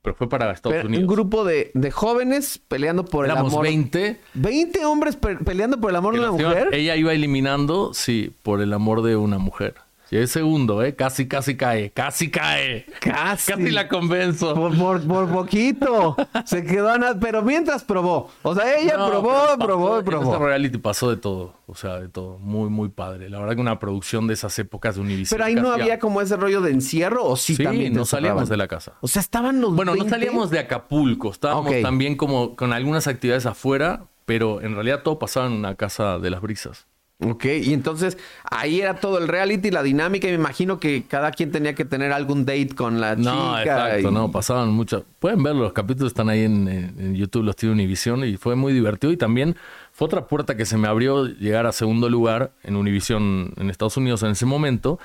[0.01, 1.03] pero fue para Estados Pero Unidos.
[1.09, 3.65] un grupo de, de jóvenes peleando por el Éramos amor.
[3.67, 4.19] 20.
[4.35, 6.69] 20 hombres pe- peleando por el amor de una mujer.
[6.73, 9.75] Ella iba eliminando, sí, por el amor de una mujer.
[10.13, 10.95] Llegué segundo, ¿eh?
[10.95, 11.91] Casi, casi cae.
[11.91, 12.85] Casi cae.
[13.01, 13.51] Casi.
[13.51, 14.55] Casi la convenzo.
[14.55, 16.15] Por, por, por poquito.
[16.45, 17.17] Se quedó a nada.
[17.19, 18.29] Pero mientras probó.
[18.43, 20.39] O sea, ella No, probó, probó, En probó.
[20.39, 21.55] reality pasó de todo.
[21.67, 22.37] O sea, de todo.
[22.39, 23.31] Muy, muy padre.
[23.31, 25.35] La verdad que una producción de esas épocas de Univision.
[25.35, 27.95] Pero ahí no había como ese rollo de encierro, o sí, Sí, también.
[27.95, 28.93] no salíamos de la casa.
[29.01, 30.11] O sea, estaban los Bueno, no 20?
[30.11, 31.31] salíamos de Acapulco.
[31.31, 36.19] Estábamos también como con algunas actividades afuera, pero en realidad todo pasaba en una casa
[36.19, 36.87] de las brisas.
[37.25, 38.19] Ok, y entonces
[38.51, 41.85] ahí era todo el reality, la dinámica, y me imagino que cada quien tenía que
[41.85, 43.63] tener algún date con la No, chica.
[43.63, 45.03] exacto, y- no, pasaban muchas.
[45.21, 48.73] Pueden verlo, los capítulos están ahí en, en- YouTube, los tiene Univision y fue muy
[48.73, 49.57] divertido y también
[49.93, 53.97] fue otra puerta que se me abrió llegar a segundo lugar en Univision en Estados
[53.97, 54.99] Unidos en ese momento.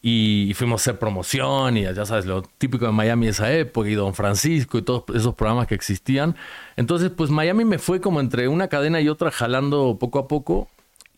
[0.00, 3.94] Y fuimos a hacer promoción y ya sabes, lo típico de Miami esa época y
[3.94, 6.36] Don Francisco y todos esos programas que existían.
[6.76, 10.68] Entonces, pues Miami me fue como entre una cadena y otra jalando poco a poco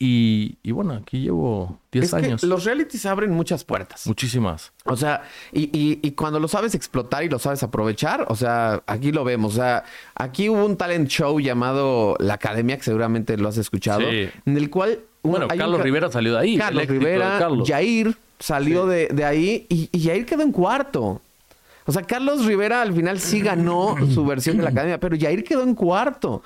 [0.02, 2.42] y, bueno, aquí llevo 10 años.
[2.42, 4.06] los realities abren muchas puertas.
[4.06, 4.72] Muchísimas.
[4.86, 9.12] O sea, y, y, cuando lo sabes explotar y lo sabes aprovechar, o sea, aquí
[9.12, 9.52] lo vemos.
[9.52, 9.84] O sea,
[10.14, 14.70] aquí hubo un talent show llamado La Academia, que seguramente lo has escuchado, en el
[14.70, 15.00] cual...
[15.22, 16.56] Bueno, Carlos Rivera salió de ahí.
[16.56, 21.20] Carlos Rivera, Jair salió de, de, ahí y, y Jair quedó en cuarto.
[21.84, 25.44] O sea, Carlos Rivera al final sí ganó su versión de la academia, pero Jair
[25.44, 26.42] quedó en cuarto.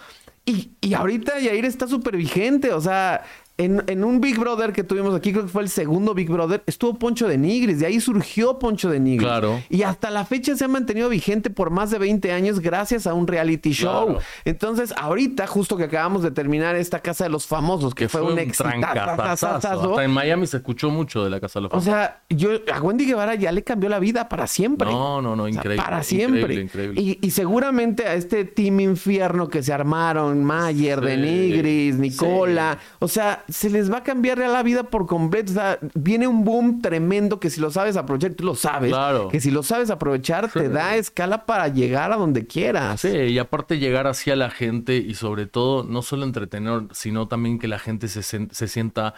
[0.46, 2.72] Y, y ahorita Jair está súper vigente.
[2.72, 3.24] O sea,
[3.56, 6.98] en, un Big Brother que tuvimos aquí, creo que fue el segundo Big Brother, estuvo
[6.98, 9.28] Poncho de Nigris, de ahí surgió Poncho de Nigris.
[9.28, 9.62] Claro.
[9.70, 13.14] Y hasta la fecha se ha mantenido vigente por más de 20 años gracias a
[13.14, 14.18] un reality show.
[14.44, 18.38] Entonces, ahorita, justo que acabamos de terminar esta Casa de los Famosos, que, fue, un
[18.38, 18.68] éxito.
[18.68, 21.88] Hasta en Miami se escuchó mucho de la Casa de los Famosos.
[21.88, 24.90] O sea, yo, a Wendy Guevara ya le cambió la vida para siempre.
[24.90, 25.82] No, no, no, increíble.
[25.82, 26.54] para siempre.
[26.54, 32.78] Increíble, Y, y, seguramente a este team infierno que se armaron, Mayer, de Nigris, Nicola,
[32.98, 35.52] o sea, se les va a cambiar la vida por completo.
[35.52, 38.90] O sea, viene un boom tremendo que si lo sabes aprovechar, tú lo sabes.
[38.90, 39.28] Claro.
[39.28, 43.00] Que si lo sabes aprovechar, te da escala para llegar a donde quieras.
[43.00, 47.58] Sí, y aparte llegar hacia la gente y sobre todo no solo entretener, sino también
[47.58, 49.14] que la gente se, se sienta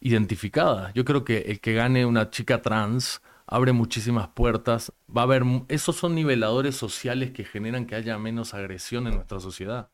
[0.00, 0.92] identificada.
[0.94, 4.92] Yo creo que el que gane una chica trans abre muchísimas puertas.
[5.14, 9.40] Va a haber, esos son niveladores sociales que generan que haya menos agresión en nuestra
[9.40, 9.88] sociedad.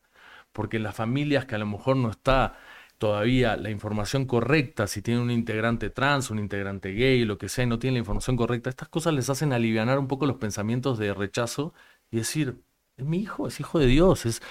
[0.51, 2.57] Porque las familias que a lo mejor no está
[2.97, 7.65] todavía la información correcta, si tiene un integrante trans, un integrante gay, lo que sea,
[7.65, 10.97] y no tiene la información correcta, estas cosas les hacen aliviar un poco los pensamientos
[10.97, 11.73] de rechazo
[12.11, 12.61] y decir,
[12.97, 14.41] es mi hijo, es hijo de Dios, es,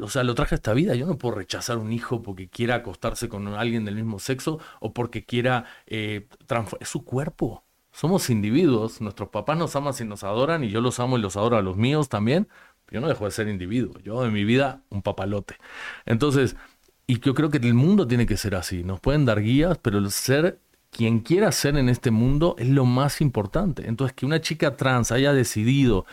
[0.00, 2.76] o sea, lo traje a esta vida, yo no puedo rechazar un hijo porque quiera
[2.76, 6.28] acostarse con alguien del mismo sexo o porque quiera, eh,
[6.80, 7.64] es su cuerpo.
[7.90, 11.36] Somos individuos, nuestros papás nos aman y nos adoran y yo los amo y los
[11.36, 12.48] adoro a los míos también.
[12.90, 15.56] Yo no dejo de ser individuo, yo en mi vida un papalote.
[16.04, 16.56] Entonces,
[17.06, 18.82] y yo creo que el mundo tiene que ser así.
[18.82, 20.58] Nos pueden dar guías, pero el ser
[20.90, 23.88] quien quiera ser en este mundo es lo más importante.
[23.88, 26.06] Entonces, que una chica trans haya decidido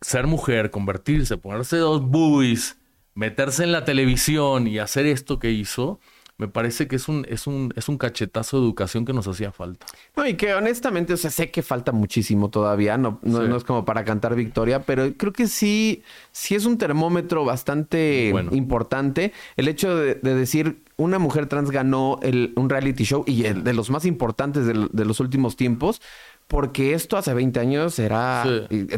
[0.00, 2.78] ser mujer, convertirse, ponerse dos boobies,
[3.14, 6.00] meterse en la televisión y hacer esto que hizo,
[6.40, 9.52] me parece que es un, es un, es un cachetazo de educación que nos hacía
[9.52, 9.84] falta.
[10.16, 13.84] No, y que honestamente, o sea, sé que falta muchísimo todavía, no, no, es como
[13.84, 19.94] para cantar victoria, pero creo que sí, sí es un termómetro bastante importante el hecho
[19.94, 24.06] de, decir una mujer trans ganó el, un reality show y el, de los más
[24.06, 26.00] importantes de, los últimos tiempos,
[26.48, 28.44] porque esto hace 20 años era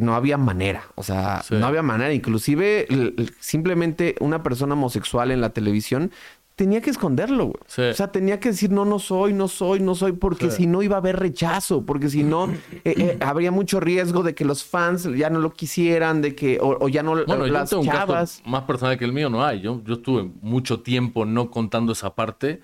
[0.00, 2.86] no había manera, o sea, no había manera, inclusive
[3.40, 6.12] simplemente una persona homosexual en la televisión
[6.62, 7.90] tenía que esconderlo, güey.
[7.90, 10.80] O sea, tenía que decir, no, no soy, no soy, no soy, porque si no
[10.80, 12.44] iba a haber rechazo, porque si no,
[12.84, 16.60] eh, eh, habría mucho riesgo de que los fans ya no lo quisieran, de que,
[16.62, 18.38] o, ya no bueno, las yo tengo chavas.
[18.38, 19.60] Un caso más personal que el mío no hay.
[19.60, 22.60] Yo, yo estuve mucho tiempo no contando esa parte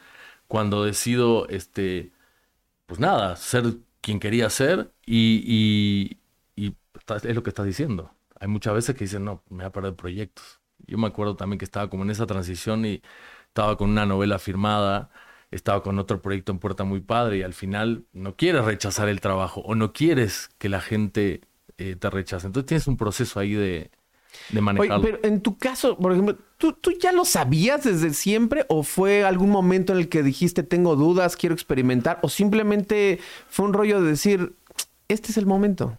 [0.46, 2.12] cuando decido, este,
[2.86, 6.18] pues nada, ser quien quería ser y, y,
[6.54, 6.76] y
[7.24, 8.12] es lo que estás diciendo.
[8.38, 10.60] Hay muchas veces que dicen, no, me voy a perder proyectos.
[10.86, 13.02] Yo me acuerdo también que estaba como en esa transición y
[13.58, 15.10] estaba con una novela firmada,
[15.50, 19.20] estaba con otro proyecto en puerta muy padre y al final no quieres rechazar el
[19.20, 21.40] trabajo o no quieres que la gente
[21.76, 22.46] eh, te rechace.
[22.46, 23.90] Entonces tienes un proceso ahí de,
[24.50, 25.02] de manejarlo.
[25.02, 29.24] pero en tu caso, por ejemplo, ¿tú, ¿tú ya lo sabías desde siempre o fue
[29.24, 33.18] algún momento en el que dijiste tengo dudas, quiero experimentar o simplemente
[33.48, 34.52] fue un rollo de decir,
[35.08, 35.98] este es el momento?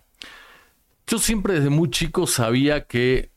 [1.08, 3.32] Yo siempre desde muy chico sabía que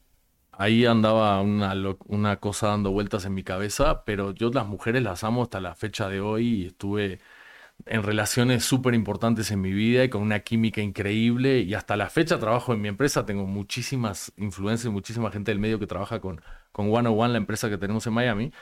[0.63, 1.75] ahí andaba una,
[2.07, 5.75] una cosa dando vueltas en mi cabeza, pero yo las mujeres las amo hasta la
[5.75, 7.21] fecha de hoy y estuve
[7.87, 12.09] en relaciones súper importantes en mi vida y con una química increíble y hasta la
[12.11, 16.41] fecha trabajo en mi empresa, tengo muchísimas influencias, muchísima gente del medio que trabaja con,
[16.71, 18.53] con One One, la empresa que tenemos en Miami,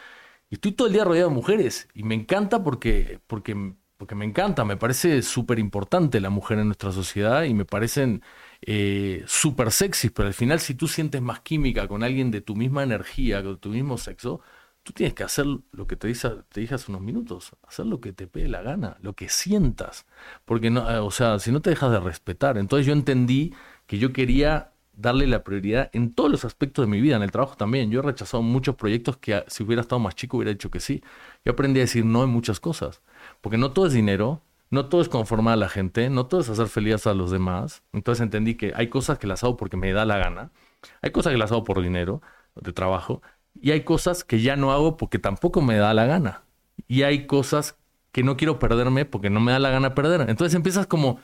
[0.51, 4.25] y estoy todo el día rodeado de mujeres y me encanta porque, porque, porque me
[4.25, 8.23] encanta, me parece súper importante la mujer en nuestra sociedad y me parecen
[8.63, 12.57] eh, súper sexy, pero al final si tú sientes más química con alguien de tu
[12.57, 14.41] misma energía, de tu mismo sexo,
[14.83, 18.01] tú tienes que hacer lo que te dije, te dije hace unos minutos, hacer lo
[18.01, 20.07] que te pegue la gana, lo que sientas,
[20.45, 23.55] porque no, eh, o sea, si no te dejas de respetar, entonces yo entendí
[23.87, 27.31] que yo quería darle la prioridad en todos los aspectos de mi vida, en el
[27.31, 27.91] trabajo también.
[27.91, 30.81] Yo he rechazado muchos proyectos que ah, si hubiera estado más chico hubiera dicho que
[30.81, 31.03] sí.
[31.45, 33.03] Yo aprendí a decir no en muchas cosas,
[33.41, 36.49] porque no todo es dinero, no todo es conformar a la gente, no todo es
[36.49, 37.83] hacer feliz a los demás.
[37.93, 40.53] Entonces entendí que hay cosas que las hago porque me da la gana,
[41.03, 42.23] hay cosas que las hago por dinero,
[42.55, 43.23] de trabajo,
[43.61, 46.45] Y hay cosas que ya no hago porque tampoco me da la gana.
[46.87, 47.77] Y hay cosas
[48.13, 50.23] que no quiero perderme porque no me da la gana perder.
[50.29, 51.21] Entonces empiezas como,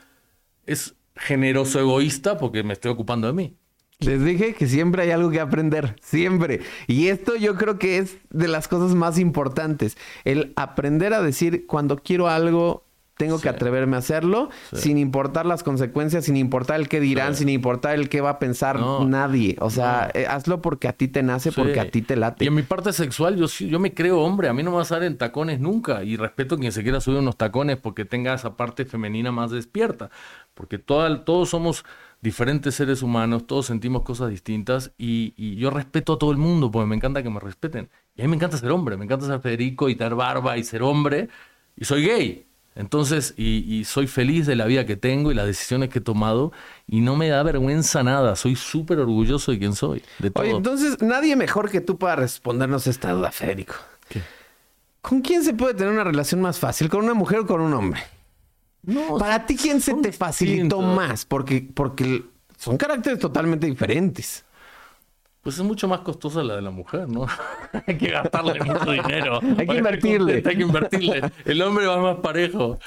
[0.65, 3.57] es generoso egoísta porque me estoy ocupando de mí.
[3.99, 6.61] Les dije que siempre hay algo que aprender, siempre.
[6.85, 9.97] Y esto yo creo que es de las cosas más importantes.
[10.23, 12.86] El aprender a decir cuando quiero algo,
[13.17, 17.49] tengo que atreverme a hacerlo, sin importar las consecuencias, sin importar el qué dirán, sin
[17.49, 19.57] importar el qué va a pensar nadie.
[19.59, 22.45] O sea, eh, hazlo porque a ti te nace, porque a ti te late.
[22.45, 24.49] Y en mi parte sexual, yo, yo me creo hombre.
[24.49, 26.03] A mí no me vas a dar en tacones nunca.
[26.03, 29.51] Y respeto a quien se quiera subir unos tacones porque tenga esa parte femenina más
[29.51, 30.09] despierta.
[30.53, 31.85] Porque todos somos
[32.21, 36.87] diferentes seres humanos, todos sentimos cosas distintas y, yo respeto a todo el mundo porque
[36.87, 37.89] me encanta que me respeten.
[38.15, 40.63] Y a mí me encanta ser hombre, me encanta ser Federico y tener barba y
[40.63, 41.29] ser hombre
[41.75, 42.47] y soy gay.
[42.77, 46.51] Entonces, y, soy feliz de la vida que tengo y las decisiones que he tomado
[46.85, 50.03] y no me da vergüenza nada, soy súper orgulloso de quién soy.
[50.19, 53.73] De Oye, entonces nadie mejor que tú para respondernos esta duda, Federico.
[54.07, 54.21] ¿Qué?
[55.01, 56.87] ¿Con quién se puede tener una relación más fácil?
[56.87, 58.01] ¿Con una mujer o con un hombre?
[59.17, 61.25] Para ti, ¿quién se te facilitó más?
[61.25, 62.25] Porque, porque
[62.57, 64.45] son caracteres totalmente diferentes.
[65.47, 67.25] Pues es mucho más costosa la de la mujer, ¿no?
[67.87, 69.39] hay que gastarle mucho dinero.
[69.57, 70.33] hay que invertirle.
[70.45, 71.21] hay que invertirle.
[71.45, 72.77] El hombre va más parejo.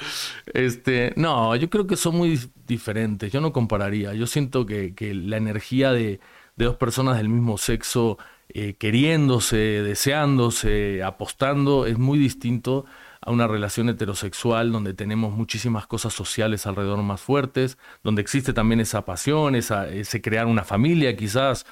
[0.45, 3.31] Este, no, yo creo que son muy diferentes.
[3.31, 4.13] Yo no compararía.
[4.13, 4.93] Yo siento que,
[5.25, 6.19] la energía de,
[6.55, 8.19] dos personas del mismo sexo
[8.49, 12.85] eh, queriéndose, deseándose, apostando, es muy distinto
[13.21, 18.81] a una relación heterosexual donde tenemos muchísimas cosas sociales alrededor más fuertes, donde existe también
[18.81, 21.65] esa pasión, esa, ese crear una familia quizás,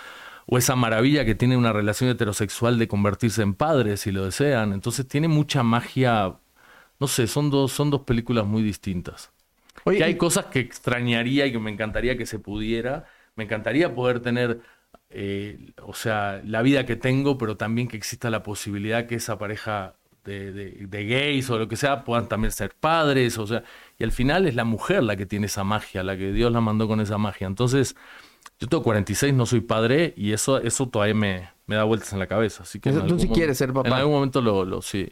[0.52, 4.74] o esa maravilla que tiene una relación heterosexual de convertirse en padres si lo desean.
[4.74, 6.36] Entonces tiene mucha magia,
[7.00, 9.32] no sé, son dos, son dos películas muy distintas.
[9.84, 13.06] Oye, hay cosas que extrañaría y que me encantaría que se pudiera.
[13.36, 14.62] Me encantaría poder tener
[15.12, 19.38] eh, o sea, la vida que tengo, pero también que exista la posibilidad que esa
[19.38, 23.64] pareja de, gays o lo que sea puedan también ser padres, o sea,
[23.98, 26.62] y al final es la mujer la que tiene esa magia, la que Dios la
[26.62, 27.48] mandó con esa magia.
[27.48, 27.96] Entonces,
[28.60, 32.20] yo tengo 46, no soy padre y eso, eso todavía me, me da vueltas en
[32.20, 32.64] la cabeza.
[32.64, 33.88] Así que tú sí quieres ser papá.
[33.88, 35.12] En algún momento lo, lo sí.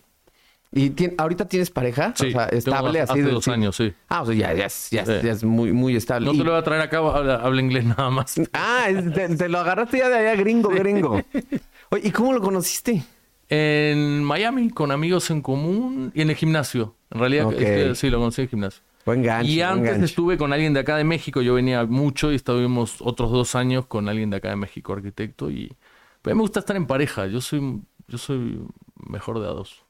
[0.73, 2.13] ¿Y ahorita tienes pareja?
[2.15, 3.93] Sí, o sea, estable hace dos años, sí.
[4.09, 6.25] Ah, o sea, ya, ya, es, ya, es muy, muy estable.
[6.25, 8.35] No te lo voy a traer acá, habla, habla inglés nada más.
[8.53, 11.21] Ah, te, lo agarraste ya de allá, gringo, gringo.
[11.89, 13.01] Oye, ¿y cómo lo conociste?
[13.47, 16.95] En Miami, con amigos en común y en el gimnasio.
[17.11, 17.47] En realidad,
[17.95, 18.83] sí, lo conocí en el gimnasio.
[19.07, 21.41] Buen gancho, y antes estuve con alguien de acá de México.
[21.41, 25.49] Yo venía mucho y estuvimos otros dos años con alguien de acá de México, arquitecto.
[25.49, 25.73] Y
[26.21, 27.25] pues, me gusta estar en pareja.
[27.25, 28.59] Yo soy, yo soy
[28.95, 29.85] mejor de a dos.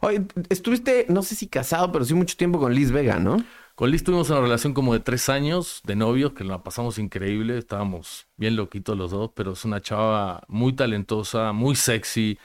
[0.00, 3.36] Oye, estuviste, no sé si casado, pero sí mucho tiempo con Liz Vega, ¿no?
[3.76, 7.58] Con Liz tuvimos una relación como de tres años de novios, que la pasamos increíble.
[7.58, 12.36] Estábamos bien loquitos los dos, pero es una chava muy talentosa, muy sexy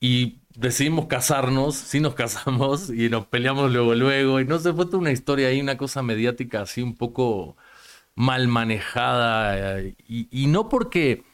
[0.00, 4.86] y decidimos casarnos, sí nos casamos y nos peleamos luego, luego, y no se fue
[4.86, 7.56] toda una historia ahí, una cosa mediática así un poco
[8.14, 11.24] mal manejada, eh, y, no porque,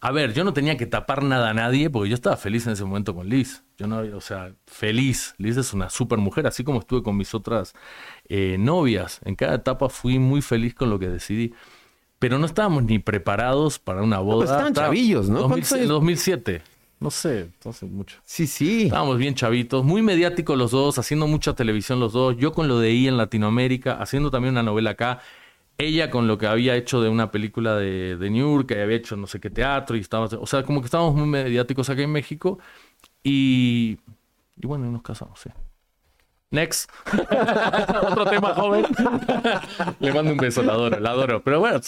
[0.00, 2.74] a ver, yo no tenía que tapar nada a nadie, porque yo estaba feliz en
[2.74, 6.62] ese momento con Liz, yo no, o sea, feliz, Liz es una super mujer, así
[6.62, 7.74] como estuve con mis otras
[8.28, 11.52] eh, novias, en cada etapa fui muy feliz con lo que decidí.
[12.20, 14.44] Pero no estábamos ni preparados para una boda.
[14.44, 15.54] No, estaban chavillos, ¿no?
[15.54, 16.62] En 2007.
[17.00, 18.18] No sé, no sé mucho.
[18.24, 18.84] Sí, sí.
[18.84, 22.36] Estábamos bien chavitos, muy mediáticos los dos, haciendo mucha televisión los dos.
[22.36, 25.20] Yo con lo de I en Latinoamérica, haciendo también una novela acá.
[25.78, 28.96] Ella con lo que había hecho de una película de, de New York, que había
[28.96, 32.02] hecho no sé qué teatro y estaba, o sea, como que estábamos muy mediáticos acá
[32.02, 32.58] en México
[33.22, 33.98] y,
[34.56, 35.50] y bueno, nos casamos, sí.
[36.50, 36.90] Next.
[38.02, 38.86] Otro tema joven.
[40.00, 41.42] Le mando un beso, la adoro, la adoro.
[41.44, 41.80] Pero bueno,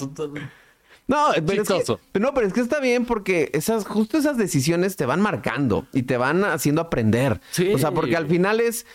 [1.10, 4.96] no, pero es que, no, pero es que está bien porque esas, justo esas decisiones
[4.96, 7.40] te van marcando y te van haciendo aprender.
[7.74, 8.86] O sea, porque al final es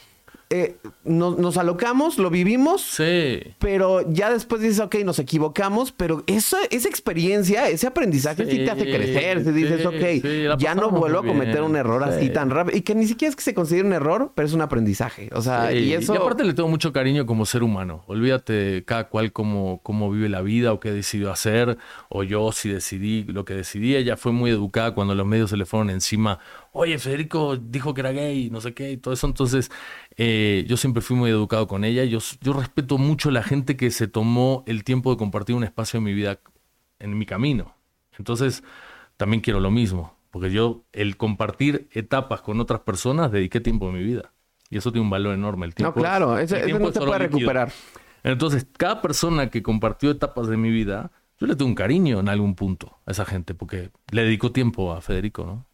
[0.51, 3.39] eh, nos, alocamos, lo vivimos, sí.
[3.57, 8.69] pero ya después dices, ok, nos equivocamos, pero esa, esa experiencia, ese aprendizaje sí, te
[8.69, 12.77] hace crecer, te dices, ok, ya no vuelvo a cometer un error así tan rápido,
[12.77, 15.41] y que ni siquiera es que se considere un error, pero es un aprendizaje, o
[15.41, 16.13] sea, y eso...
[16.13, 20.29] Y aparte le tengo mucho cariño como ser humano, olvídate cada cual cómo, cómo vive
[20.29, 21.79] la vida o qué decidió hacer,
[22.09, 25.57] o yo si decidí lo que decidí, ella fue muy educada cuando los medios se
[25.57, 26.39] le fueron encima,
[26.75, 29.25] oye, Federico dijo que era gay, no sé qué, y todo eso.
[29.27, 29.71] Entonces,
[30.17, 32.03] eh, yo siempre fui muy educado con ella.
[32.03, 35.63] Yo, yo respeto mucho a la gente que se tomó el tiempo de compartir un
[35.63, 36.39] espacio en mi vida,
[36.99, 37.75] en mi camino.
[38.19, 38.61] Entonces,
[39.15, 43.93] también quiero lo mismo, porque yo, el compartir etapas con otras personas, dediqué tiempo de
[43.93, 44.33] mi vida.
[44.69, 45.67] Y eso tiene un valor enorme.
[45.67, 47.71] El tiempo no, claro, eso, no se puede recuperar.
[48.23, 52.27] Entonces, cada persona que compartió etapas de mi vida, yo le tengo un cariño en
[52.27, 55.65] algún punto a esa gente, porque le dedico tiempo a Federico, ¿no?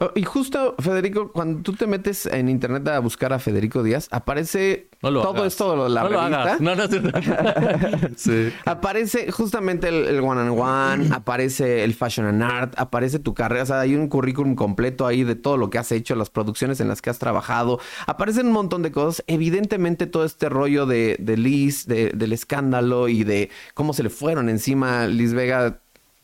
[0.00, 4.08] Oh, y justo, Federico, cuando tú te metes en internet a buscar a Federico Díaz,
[4.12, 6.56] aparece todo esto de la no revista.
[6.60, 8.52] No, no, no, sí.
[8.64, 13.64] Aparece justamente el, one and one, aparece el fashion and art, aparece tu carrera.
[13.64, 16.80] O sea, hay un currículum completo ahí de todo lo que has hecho, las producciones
[16.80, 17.80] en las que has trabajado.
[18.06, 19.24] Aparecen un montón de cosas.
[19.26, 24.48] Evidentemente, todo este rollo de, de Liz, del escándalo y de cómo se le fueron
[24.48, 25.80] encima Liz Vega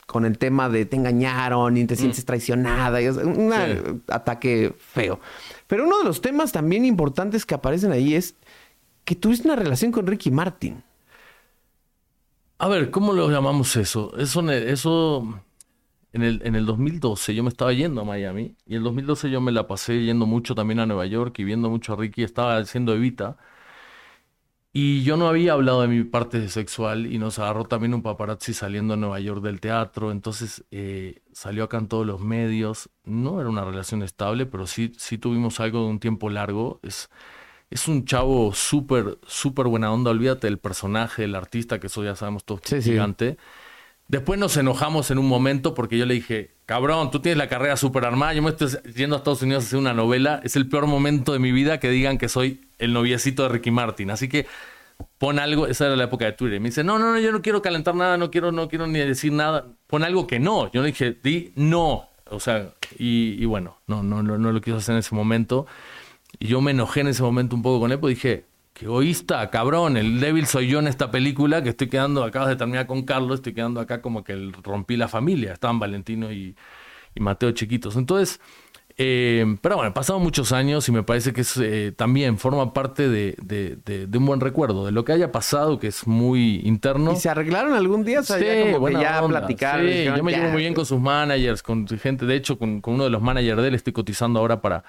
[0.07, 2.27] con el tema de te engañaron y te sientes mm.
[2.27, 3.01] traicionada.
[3.01, 3.53] Y es un
[4.09, 5.21] ataque feo.
[5.67, 8.35] Pero uno de los temas también importantes que aparecen ahí es
[9.05, 10.83] que tuviste una relación con Ricky Martin.
[12.59, 14.17] A ver, ¿cómo lo llamamos eso?
[14.17, 15.41] Eso, eso
[16.13, 19.31] en, el, en el 2012 yo me estaba yendo a Miami y en el 2012
[19.31, 22.23] yo me la pasé yendo mucho también a Nueva York y viendo mucho a Ricky.
[22.23, 23.37] Estaba haciendo Evita.
[24.77, 28.53] Y yo no había hablado de mi parte sexual y nos agarró también un paparazzi
[28.53, 30.11] saliendo a Nueva York del teatro.
[30.11, 32.91] Entonces eh, salió acá en todos los medios.
[33.05, 36.81] No era una relación estable, pero sí, sí tuvimos algo de un tiempo largo.
[36.83, 37.09] Es,
[37.71, 40.11] es un chavo súper, súper buena onda.
[40.11, 43.39] Olvídate del personaje, del artista, que eso ya sabemos todos que es gigante.
[44.15, 47.77] Después nos enojamos en un momento porque yo le dije, cabrón, tú tienes la carrera
[47.77, 50.41] súper armada, yo me estoy yendo a Estados Unidos a hacer una novela.
[50.45, 53.73] Es el peor momento de mi vida que digan que soy el noviecito de Ricky
[53.73, 54.13] Martin.
[54.13, 54.47] Así que
[55.19, 56.61] pon algo, esa era la época de Twitter.
[56.61, 59.01] Me dice, no, no, no, yo no quiero calentar nada, no quiero, no quiero ni
[59.01, 59.67] decir nada.
[59.89, 60.71] Pon algo que no.
[60.71, 62.09] Yo le dije, di no.
[62.31, 65.67] O sea, y, bueno, no, no, no, no lo quiso hacer en ese momento.
[66.39, 68.45] Y yo me enojé en ese momento un poco con él, porque dije,
[68.75, 72.57] qué egoísta, cabrón, el débil soy yo en esta película, que estoy quedando, acabas de
[72.57, 75.53] terminar con Carlos, estoy quedando acá como que rompí la familia.
[75.53, 76.57] Estaban Valentino y,
[77.15, 77.97] y Mateo chiquitos.
[77.97, 78.41] Entonces,
[78.97, 83.09] eh, pero bueno, pasado muchos años y me parece que es, eh, también forma parte
[83.09, 87.13] de, un buen recuerdo, de lo que haya pasado, que es muy interno.
[87.13, 88.21] ¿Y se arreglaron algún día?
[88.21, 89.89] O sea, ya como que ya platicaron.
[89.89, 92.25] Sí, yo me llevo muy bien con sus managers, con gente.
[92.25, 94.85] De hecho, con, uno de los managers de él estoy cotizando ahora para,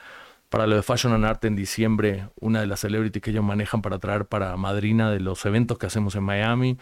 [0.50, 3.82] para lo de Fashion and Art en diciembre, una de las celebrities que ellos manejan
[3.82, 6.78] para traer para madrina de los eventos que hacemos en Miami.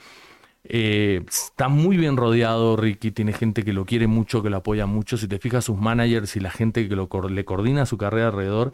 [0.65, 4.85] Eh, está muy bien rodeado Ricky, tiene gente que lo quiere mucho, que lo apoya
[4.85, 5.17] mucho.
[5.17, 8.71] Si te fijas, sus managers y la gente que lo, le coordina su carrera alrededor,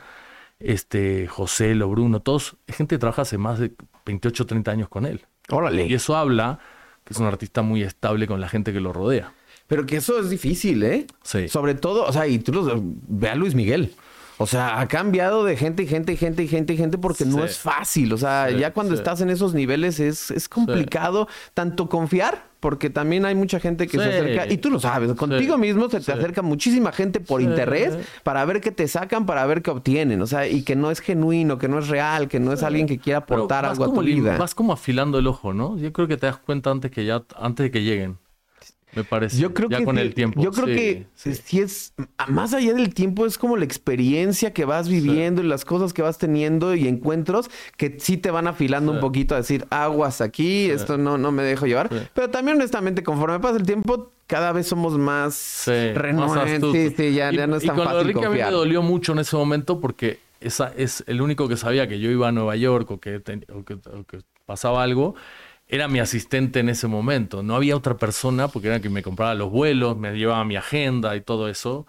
[0.60, 3.72] este, José, lo Bruno, todos, gente que trabaja hace más de
[4.06, 5.26] 28 o 30 años con él.
[5.50, 5.88] Órale.
[5.88, 6.60] Y eso habla
[7.04, 9.34] que es un artista muy estable con la gente que lo rodea.
[9.68, 11.08] Pero que eso es difícil, ¿eh?
[11.24, 11.48] Sí.
[11.48, 13.94] Sobre todo, o sea, y tú lo, ve a Luis Miguel.
[14.42, 17.26] O sea, ha cambiado de gente y gente y gente y gente y gente porque
[17.26, 18.14] no es fácil.
[18.14, 23.26] O sea, ya cuando estás en esos niveles es, es complicado tanto confiar, porque también
[23.26, 26.42] hay mucha gente que se acerca, y tú lo sabes, contigo mismo se te acerca
[26.42, 30.22] muchísima gente por interés para ver qué te sacan, para ver qué obtienen.
[30.22, 32.88] O sea, y que no es genuino, que no es real, que no es alguien
[32.88, 34.38] que quiera aportar algo a tu vida.
[34.38, 35.78] Vas como afilando el ojo, ¿no?
[35.78, 38.18] Yo creo que te das cuenta antes que ya, antes de que lleguen.
[38.94, 39.38] Me parece.
[39.38, 40.42] Yo creo ya que con el tiempo.
[40.42, 41.94] Yo creo que si es
[42.28, 46.02] más allá del tiempo es como la experiencia que vas viviendo y las cosas que
[46.02, 50.70] vas teniendo y encuentros que sí te van afilando un poquito a decir aguas aquí,
[50.70, 51.90] esto no no me dejo llevar.
[52.14, 56.94] Pero también honestamente conforme pasa el tiempo cada vez somos más renuentes.
[56.96, 59.36] Sí, ya, no es tan y con fácil a mí me dolió mucho en ese
[59.36, 63.00] momento porque esa es el único que sabía que yo iba a Nueva York o
[63.00, 65.16] que, o que, o que pasaba algo
[65.70, 67.44] era mi asistente en ese momento.
[67.44, 71.16] No había otra persona porque era quien me compraba los vuelos, me llevaba mi agenda
[71.16, 71.86] y todo eso.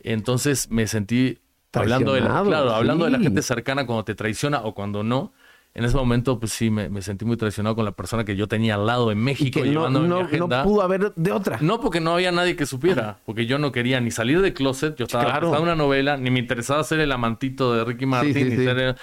[0.00, 1.38] Entonces me sentí
[1.72, 5.32] hablando de la, claro, hablando de la gente cercana cuando te traiciona o cuando no.
[5.72, 8.74] En ese momento, pues sí, me, sentí muy traicionado con la persona que yo tenía
[8.74, 11.58] al lado en México y no, no, No pudo haber de otra.
[11.60, 13.18] No, porque no había nadie que supiera.
[13.24, 14.96] Porque yo no quería ni salir de closet.
[14.96, 15.62] Yo estaba claro.
[15.62, 18.96] una novela, ni me interesaba ser el amantito de Ricky Martin, ni ser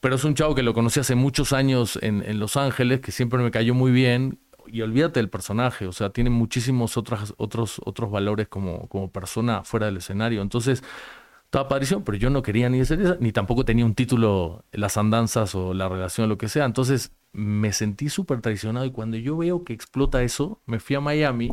[0.00, 3.12] pero es un chavo que lo conocí hace muchos años en, en, Los Ángeles, que
[3.12, 4.38] siempre me cayó muy bien.
[4.66, 9.64] Y olvídate del personaje, o sea, tiene muchísimos otros, otros, otros valores como, como persona
[9.64, 10.42] fuera del escenario.
[10.42, 10.84] Entonces,
[11.44, 14.98] estaba padrísimo, pero yo no quería ni ser esa, ni tampoco tenía un título, las
[14.98, 16.66] andanzas o la relación o lo que sea.
[16.66, 21.00] Entonces, me sentí súper traicionado y cuando yo veo que explota eso, me fui a
[21.00, 21.50] Miami,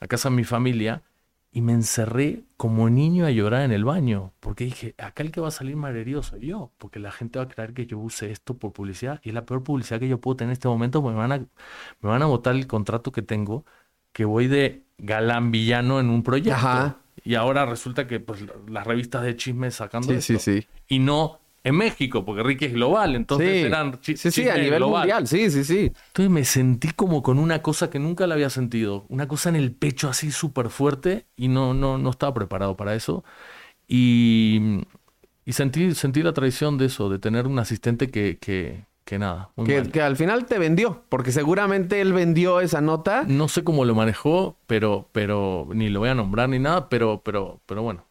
[0.00, 1.02] a casa de mi familia,
[1.50, 5.40] y me encerré como niño a llorar en el baño, porque dije, acá el que
[5.40, 8.30] va a salir malherido soy yo, porque la gente va a creer que yo use
[8.30, 11.02] esto por publicidad, y es la peor publicidad que yo puedo tener en este momento,
[11.02, 13.64] porque me van a, me van a votar el contrato que tengo,
[14.12, 16.96] que voy de galán villano en un proyecto.
[17.24, 20.38] Y ahora resulta que pues las revistas de chismes sacando esto.
[20.38, 20.68] Sí, sí.
[20.86, 25.26] Y no en México, porque Ricky es global, entonces eran Sí, sí, a nivel mundial,
[25.26, 25.92] sí, sí, sí.
[26.08, 29.56] Entonces me sentí como con una cosa que nunca la había sentido, una cosa en
[29.56, 33.24] el pecho así súper fuerte y no, no, no estaba preparado para eso.
[33.86, 34.80] Y,
[35.44, 39.50] y sentí, sentí la traición de eso, de tener un asistente que, que, que nada.
[39.64, 43.24] que, que, al final te vendió, porque seguramente él vendió esa nota.
[43.26, 47.22] No sé cómo lo manejó, pero, pero ni lo voy a nombrar ni nada, pero,
[47.24, 48.07] pero, pero bueno,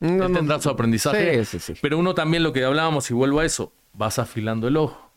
[0.00, 0.38] No, No, él no.
[0.38, 1.44] tendrá su aprendizaje.
[1.44, 1.78] Sí, sí, sí.
[1.82, 5.07] Pero uno también lo que hablábamos, y vuelvo a eso, vas afilando el ojo.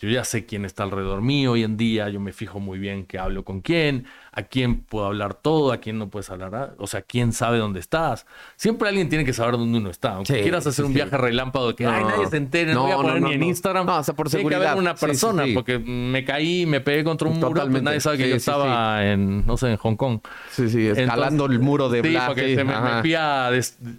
[0.00, 3.04] Yo ya sé quién está alrededor mío hoy en día, yo me fijo muy bien
[3.04, 6.86] qué hablo con quién, a quién puedo hablar todo, a quién no puedes hablar, o
[6.86, 8.24] sea, quién sabe dónde estás.
[8.56, 10.12] Siempre alguien tiene que saber dónde uno está.
[10.14, 10.94] Aunque Sí, quieras hacer sí, un sí.
[10.94, 11.90] viaje relámpago de que No.
[11.92, 13.42] "Ay, nadie se entere, no, No, voy a poner no, ni en.
[13.42, 13.84] Instagram.
[13.86, 14.70] No, o sea, por Tiene que seguridad.
[14.72, 15.52] haber una Sí, sí, persona, sí.
[15.52, 17.84] porque me caí, me pegué contra un muro, pues Totalmente.
[17.84, 20.20] nadie sabe que Sí, yo sí, estaba en, no sé, en Hong Kong.
[20.50, 22.26] Sí, sí, escalando Entonces- el muro de Sí, Black.
[22.28, 23.50] porque sí, se me, me fui a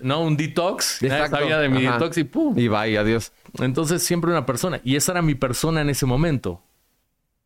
[0.02, 0.22] ¿no?
[0.24, 1.00] un detox.
[1.04, 2.00] Nadie sabía de mi ajá.
[2.00, 2.58] detox y ¡pum!
[2.58, 3.32] Y vaya, adiós.
[3.60, 4.80] Entonces siempre una persona.
[4.86, 6.64] Y esa era mi persona en ese momento.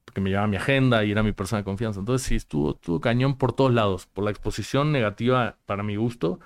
[0.06, 2.00] Porque me llevaba mi agenda y era mi persona de confianza.
[2.02, 4.08] Entonces sí, estuvo, estuvo cañón por todos lados.
[4.08, 6.39] Por la exposición negativa para mi gusto.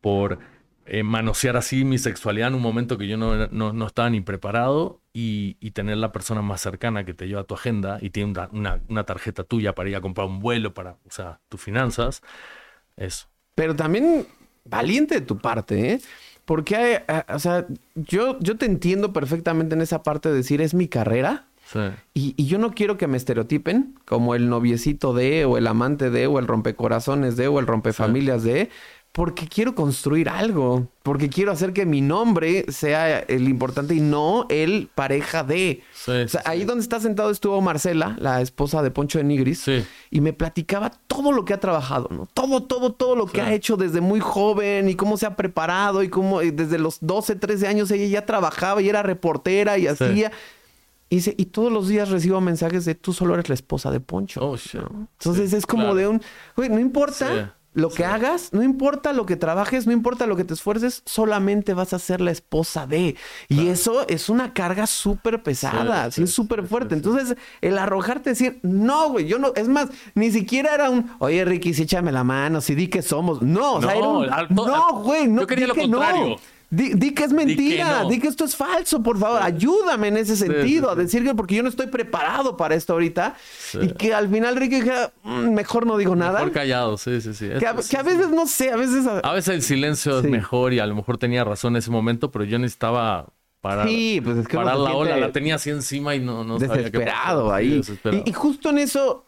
[0.00, 0.38] Por
[0.86, 4.20] eh, manosear así mi sexualidad en un momento que yo no, no, no estaba ni
[4.20, 5.00] preparado.
[5.14, 8.48] Y, y tener la persona más cercana que te lleva tu agenda y tiene una,
[8.52, 12.22] una- una tarjeta tuya para ir a comprar un vuelo, para, o sea, tus finanzas.
[12.96, 13.28] Eso.
[13.54, 14.26] Pero también
[14.64, 16.00] valiente de tu parte, ¿eh?
[16.44, 20.60] Porque, hay, eh, o sea, yo, yo te entiendo perfectamente en esa parte de decir,
[20.60, 21.46] es mi carrera.
[21.64, 21.80] Sí.
[22.12, 26.10] Y, y yo no quiero que me estereotipen como el noviecito de, o el amante
[26.10, 28.68] de, o el rompecorazones de, o el rompefamilias de,
[29.12, 34.46] porque quiero construir algo, porque quiero hacer que mi nombre sea el importante y no
[34.48, 35.82] el pareja de.
[35.92, 39.24] Sí, o sea, sí, ahí donde está sentado estuvo Marcela, la esposa de Poncho de
[39.24, 39.84] Nigris, Sí.
[40.10, 42.26] y me platicaba todo lo que ha trabajado, ¿no?
[42.32, 46.02] Todo, todo, todo lo que ha hecho desde muy joven y cómo se ha preparado
[46.02, 50.32] y cómo desde los 12, 13 años ella ya trabajaba y era reportera y hacía.
[51.10, 54.00] Y, dice, y todos los días recibo mensajes de tú solo eres la esposa de
[54.00, 54.40] Poncho.
[54.42, 54.80] Oh, shit.
[55.18, 55.96] Entonces es como claro.
[55.96, 56.22] de un,
[56.56, 58.02] güey, no importa Sí, lo que sí.
[58.02, 61.98] hagas, no importa lo que trabajes, no importa lo que te esfuerces, solamente vas a
[61.98, 63.16] ser la esposa de.
[63.48, 66.94] Y eso es una carga súper pesada, Sí, es súper sí, fuerte.
[66.94, 71.10] Entonces, el arrojarte a decir, no, güey, yo no, es más, ni siquiera era un,
[71.18, 73.40] oye, Ricky, sí échame la mano, si di que somos.
[73.42, 75.88] No, o sea, No, era un, al- to- no, güey, no, yo quería lo que
[75.88, 76.00] no.
[76.74, 78.08] Di, di que es mentira, no.
[78.08, 81.00] di que esto es falso, por favor, ayúdame en ese sí, sentido, a sí.
[81.02, 83.34] decir que porque yo no estoy preparado para esto ahorita
[83.82, 86.38] y que al final Ricky dijera, "Mm, mejor no digo nada.
[86.38, 87.50] Mejor callado, sí, sí, sí.
[87.58, 88.06] Que a, sí, que a sí.
[88.06, 89.06] veces, no sé, a veces...
[89.06, 90.24] a- A veces el silencio Sí.
[90.26, 93.26] es mejor y a lo mejor tenía razón en ese momento, pero yo necesitaba
[93.60, 95.16] parar, Sí, pues es que parar la ola.
[95.18, 97.60] La tenía así encima y no, no sabía qué desesperado pasaba.
[97.60, 97.76] Sí, ahí.
[97.76, 98.22] desesperado.
[98.26, 99.26] Y, y justo en eso,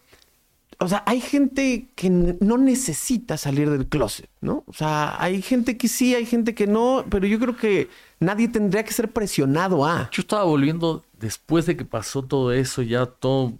[0.79, 4.65] o sea, hay gente que no necesita salir del closet, ¿no?
[4.67, 7.89] O sea, hay gente que sí, hay gente que no, pero yo creo que
[8.21, 10.11] nadie tendría que ser presionado a.
[10.13, 13.59] Yo estaba volviendo, después de que pasó todo eso, ya todo...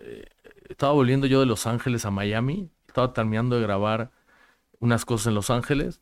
[0.00, 0.24] eh,
[0.68, 2.70] estaba volviendo yo de Los Ángeles a Miami.
[2.86, 4.10] Estaba terminando de grabar
[4.78, 6.00] unas cosas en Los Ángeles.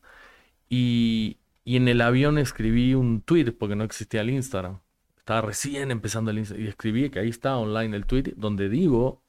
[0.69, 4.79] Y, y en el avión escribí un tweet, porque no existía el Instagram.
[5.17, 6.65] Estaba recién empezando el Instagram.
[6.65, 9.21] Y escribí que ahí está online el tweet, donde digo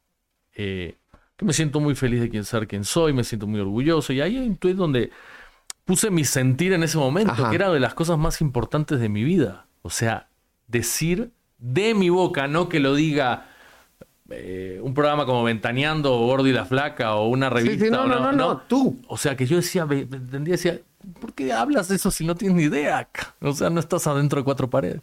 [0.54, 0.96] eh,
[1.40, 4.12] que me siento muy feliz de quien ser quien soy, me siento muy orgulloso.
[4.12, 5.10] Y ahí hay un tweet donde
[5.86, 7.48] puse mi sentir en ese momento, Ajá.
[7.48, 9.64] que era de las cosas más importantes de mi vida.
[9.80, 10.28] O sea,
[10.68, 13.46] decir de mi boca, no que lo diga
[14.28, 17.86] eh, un programa como Ventaneando o Gordo y la Flaca o una revista.
[17.86, 19.00] sí, no, o no, no, no, tú.
[19.08, 20.78] O sea, que yo decía, entendía, decía,
[21.22, 23.08] ¿por qué hablas de eso si no tienes ni idea?
[23.40, 25.00] O sea, no estás adentro de cuatro paredes.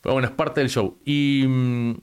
[0.00, 0.98] Pero bueno, es parte del show.
[1.04, 1.94] Y, mm,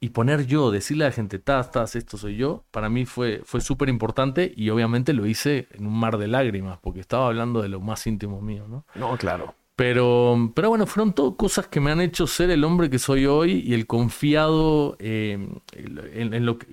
[0.00, 3.40] y poner yo, decirle a la gente, tas, tas, esto soy yo, para mí fue,
[3.44, 7.62] fue súper importante y obviamente lo hice en un mar de lágrimas, porque estaba hablando
[7.62, 8.84] de lo más íntimo mío, ¿no?
[8.94, 9.54] No, claro.
[9.74, 13.26] Pero, pero bueno, fueron todo cosas que me han hecho ser el hombre que soy
[13.26, 15.38] hoy y el confiado eh,
[15.72, 16.66] en, en lo que,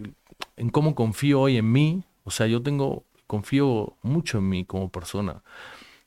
[0.57, 2.03] en cómo confío hoy en mí.
[2.23, 5.43] O sea, yo tengo, confío mucho en mí como persona,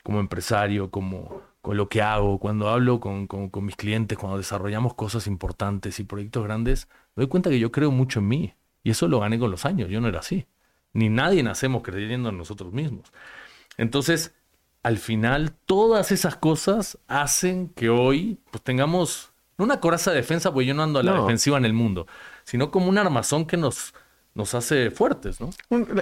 [0.03, 2.39] como empresario, como con lo que hago.
[2.41, 6.89] Cuando hablo con, con- con mis clientes, cuando desarrollamos cosas importantes y proyectos grandes,
[7.19, 8.55] doy cuenta que yo creo mucho en mí.
[8.83, 9.91] Y eso lo gané con los años.
[9.91, 10.47] Yo no era así.
[10.93, 13.12] Ni nadie nacemos creyendo en nosotros mismos.
[13.77, 14.35] Entonces,
[14.83, 20.53] al final, todas esas cosas hacen que hoy pues, tengamos no una coraza de defensa,
[20.53, 21.23] porque yo no ando a la No.
[21.23, 22.07] defensiva en el mundo,
[22.45, 23.93] sino como un armazón que nos,
[24.39, 25.51] nos hace fuertes, ¿no?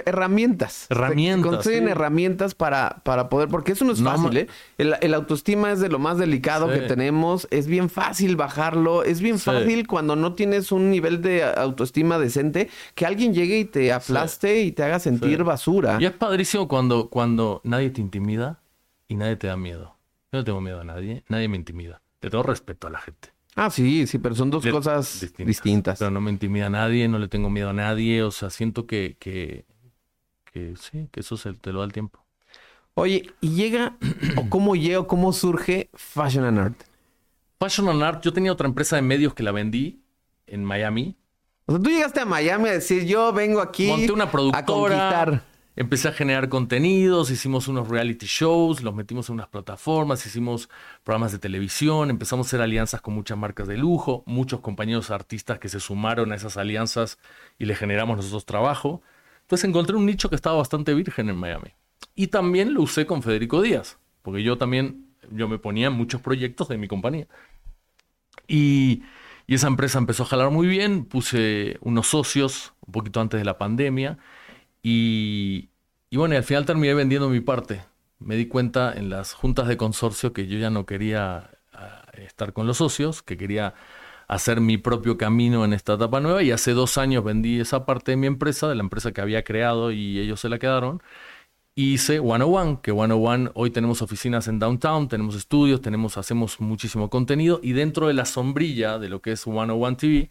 [0.05, 0.85] Herramientas.
[0.89, 1.89] Herramientas, Se construyen sí.
[1.91, 4.47] herramientas para, para poder, porque eso no es No, fácil, ¿eh?
[4.77, 6.79] El, el autoestima es de lo más delicado Sí.
[6.79, 7.47] que tenemos.
[7.51, 9.03] Es bien fácil bajarlo.
[9.03, 9.45] Es bien Sí.
[9.45, 14.61] fácil cuando no tienes un nivel de autoestima decente que alguien llegue y te aplaste
[14.61, 15.43] y te haga sentir Sí.
[15.43, 15.97] basura.
[15.99, 18.61] Y es padrísimo cuando, cuando nadie te intimida
[19.07, 19.97] y nadie te da miedo.
[20.31, 22.01] Yo no tengo miedo a nadie, nadie me intimida.
[22.21, 23.29] Le tengo respeto a la gente.
[23.59, 25.97] Ah, sí, sí, pero son dos cosas distintas.
[25.97, 28.21] Pero no me intimida a nadie, no le tengo miedo a nadie.
[28.21, 29.65] O sea, siento que, que,
[30.53, 32.23] que sí, que eso se te lo da el tiempo.
[32.93, 33.97] Oye, y llega,
[34.35, 36.83] o cómo llega, o cómo surge Fashion and Art.
[37.59, 40.03] Fashion and Art, yo tenía otra empresa de medios que la vendí
[40.45, 41.17] en Miami.
[41.65, 44.63] O sea, tú llegaste a Miami a decir, yo vengo aquí Monté una a productora.
[44.65, 45.43] conquistar.
[45.77, 50.69] Empecé a generar contenidos, hicimos unos reality shows, los metimos en unas plataformas, hicimos
[51.03, 55.59] programas de televisión, empezamos a hacer alianzas con muchas marcas de lujo, muchos compañeros artistas
[55.59, 57.19] que se sumaron a esas alianzas
[57.59, 59.03] y le generamos nosotros trabajo.
[59.41, 61.69] Entonces encontré un nicho que estaba bastante virgen en Miami.
[62.15, 66.21] Y también lo usé con Federico Díaz, porque yo también, yo me ponía en muchos
[66.21, 67.27] proyectos de mi compañía.
[68.47, 69.03] Y,
[69.45, 73.45] y esa empresa empezó a jalar muy bien, puse unos socios un poquito antes de
[73.45, 74.17] la pandemia
[74.89, 75.69] y,
[76.15, 77.83] bueno, al final terminé vendiendo mi parte.
[78.19, 82.53] Me di cuenta en las juntas de consorcio que yo ya no quería ah, estar
[82.53, 83.73] con los socios, que quería
[84.29, 88.11] hacer mi propio camino en esta etapa nueva y hace dos años vendí esa parte
[88.11, 91.01] de mi empresa, de la empresa que había creado y ellos se la quedaron.
[91.75, 97.59] Hice 101, que 101 hoy tenemos oficinas en downtown, tenemos estudios, tenemos, hacemos muchísimo contenido
[97.61, 100.29] y dentro de la sombrilla de lo que es 101 TV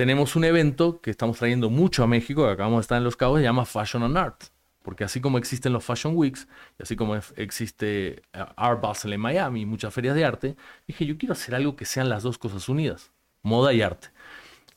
[0.00, 3.18] tenemos un evento que estamos trayendo mucho a México, que acabamos de estar en Los
[3.18, 4.44] Cabos, se llama Fashion and Art.
[4.80, 6.48] Porque así como existen los Fashion Weeks,
[6.78, 11.04] y así como existe eh, Art Basel en Miami y muchas ferias de arte, dije,
[11.04, 14.08] yo quiero hacer algo que sean las dos cosas unidas, moda y arte.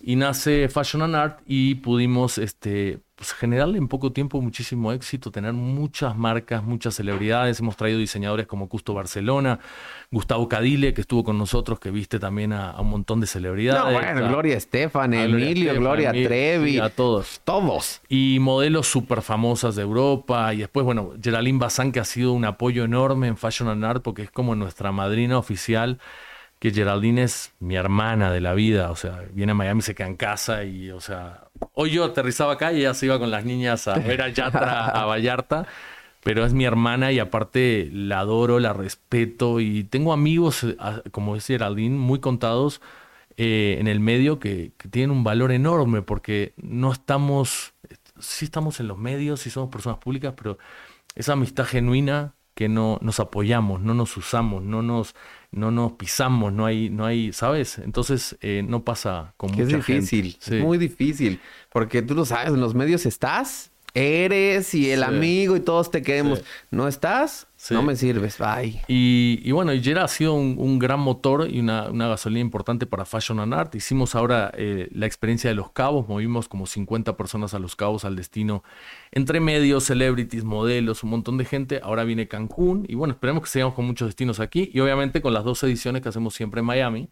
[0.06, 5.32] Y nace Fashion and Art y pudimos este, pues, generarle en poco tiempo muchísimo éxito,
[5.32, 7.62] tener muchas marcas, muchas celebridades.
[7.62, 9.60] Hemos traído diseñadores como Custo Barcelona,
[10.12, 13.94] Gustavo Cadile, que estuvo con nosotros, que viste también a, un montón de celebridades.
[13.94, 16.80] bueno, Gloria Estefan, Emilio, Gloria, Trevi.
[16.80, 17.40] a todos.
[17.46, 18.02] Todos.
[18.10, 20.54] Y modelos súper famosas de Europa.
[20.54, 24.04] Y después, bueno, Geraldine Bazán, que ha sido un apoyo enorme en Fashion and Art,
[24.04, 26.02] porque es como nuestra madrina oficial
[26.64, 30.08] que Geraldine es mi hermana de la vida, o sea, viene a Miami, se queda
[30.08, 33.44] en casa y, o sea, hoy yo aterrizaba acá y ella se iba con las
[33.44, 35.68] niñas a ver a Yatra, a Vallarta,
[36.24, 40.66] pero es mi hermana y aparte la adoro, la respeto y tengo amigos,
[41.12, 42.80] como es Geraldine, muy contados
[43.36, 47.74] eh, en el medio que, que, tienen un valor enorme porque no estamos,
[48.20, 50.58] sí estamos en los medios, sí somos personas públicas, pero
[51.14, 55.14] esa amistad genuina que no nos apoyamos, no nos usamos, no nos
[55.54, 57.78] no nos pisamos, no hay, no hay, ¿sabes?
[57.78, 61.40] Entonces eh, no pasa con mucha Es difícil, es muy difícil,
[61.72, 66.02] porque tú lo sabes, en los medios estás, eres y el amigo y todos te
[66.02, 66.44] queremos.
[66.72, 68.82] No estás, no me sirves, bye.
[68.88, 73.40] Y, y bueno, Yera ha sido un, gran motor y una, gasolina importante para Fashion
[73.40, 73.76] and Art.
[73.76, 78.04] Hicimos ahora eh, la experiencia de Los Cabos, movimos como 50 personas a Los Cabos
[78.06, 78.64] al destino,
[79.12, 81.80] entre medios, celebrities, modelos, un montón de gente.
[81.84, 85.34] Ahora viene Cancún y bueno, esperemos que sigamos con muchos destinos aquí y obviamente con
[85.34, 87.10] las dos ediciones que hacemos siempre en Miami,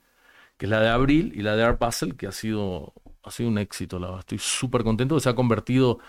[0.58, 2.94] que es la de abril y la de Art Basel, que ha sido,
[3.24, 4.20] ha sido un éxito, la verdad.
[4.20, 6.00] Estoy súper contento, que se ha convertido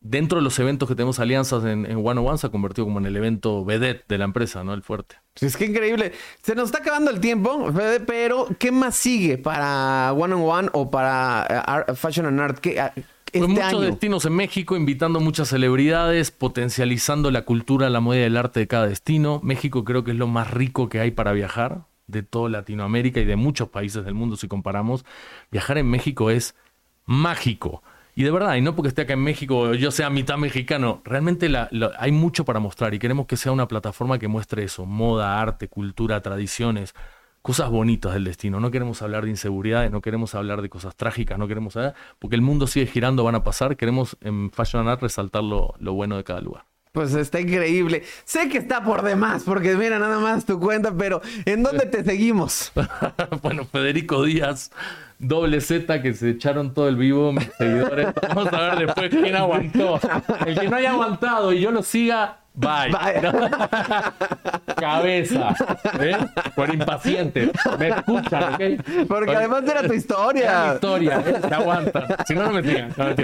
[0.00, 2.98] dentro de los eventos que tenemos alianzas en, en One One se ha convertido como
[2.98, 4.74] en el evento vedette de la empresa, ¿no?
[4.74, 5.16] El fuerte.
[5.40, 6.12] Es que increíble.
[6.42, 7.72] Se nos está acabando el tiempo,
[8.06, 12.58] pero ¿qué más sigue para One on One o para eh, Fashion and Art?
[12.58, 12.92] ¿Qué, ah,
[13.32, 18.22] este pues muchos destinos en México, invitando muchas celebridades, potencializando la cultura, la moda y
[18.22, 19.40] el arte de cada destino.
[19.42, 23.26] México creo que es lo más rico que hay para viajar de toda Latinoamérica y
[23.26, 25.04] de muchos países del mundo si comparamos.
[25.50, 26.54] Viajar en México es
[27.04, 27.82] mágico.
[28.18, 31.48] Y de verdad, y no porque esté acá en México, yo sea mitad mexicano, realmente
[32.00, 35.68] hay mucho para mostrar y queremos que sea una plataforma que muestre eso, moda, arte,
[35.68, 36.96] cultura, tradiciones,
[37.42, 38.58] cosas bonitas del destino.
[38.58, 42.34] No queremos hablar de inseguridades, no queremos hablar de cosas trágicas, no queremos saber, porque
[42.34, 46.24] el mundo sigue girando, van a pasar, queremos en Fashion Art resaltar lo bueno de
[46.24, 46.64] cada lugar.
[46.92, 48.02] Pues está increíble.
[48.24, 52.02] Sé que está por demás, porque mira nada más tu cuenta, pero ¿en dónde te
[52.02, 52.72] seguimos?
[53.42, 54.72] bueno, Federico Díaz,
[55.18, 58.08] doble Z, que se echaron todo el vivo, mis seguidores.
[58.28, 60.00] Vamos a ver después quién aguantó.
[60.46, 62.90] El que no haya aguantado y yo lo siga, Bye.
[64.76, 65.54] Cabeza.
[65.96, 66.16] ¿Ves?
[66.56, 67.52] Por impaciente.
[67.78, 68.60] Me escuchan, ¿ok?
[69.06, 70.64] Porque además era tu historia.
[70.64, 71.40] mi historia, ¿eh?
[71.40, 72.16] Se aguanta.
[72.26, 72.92] Si no, no me sigan.
[72.96, 73.14] No, me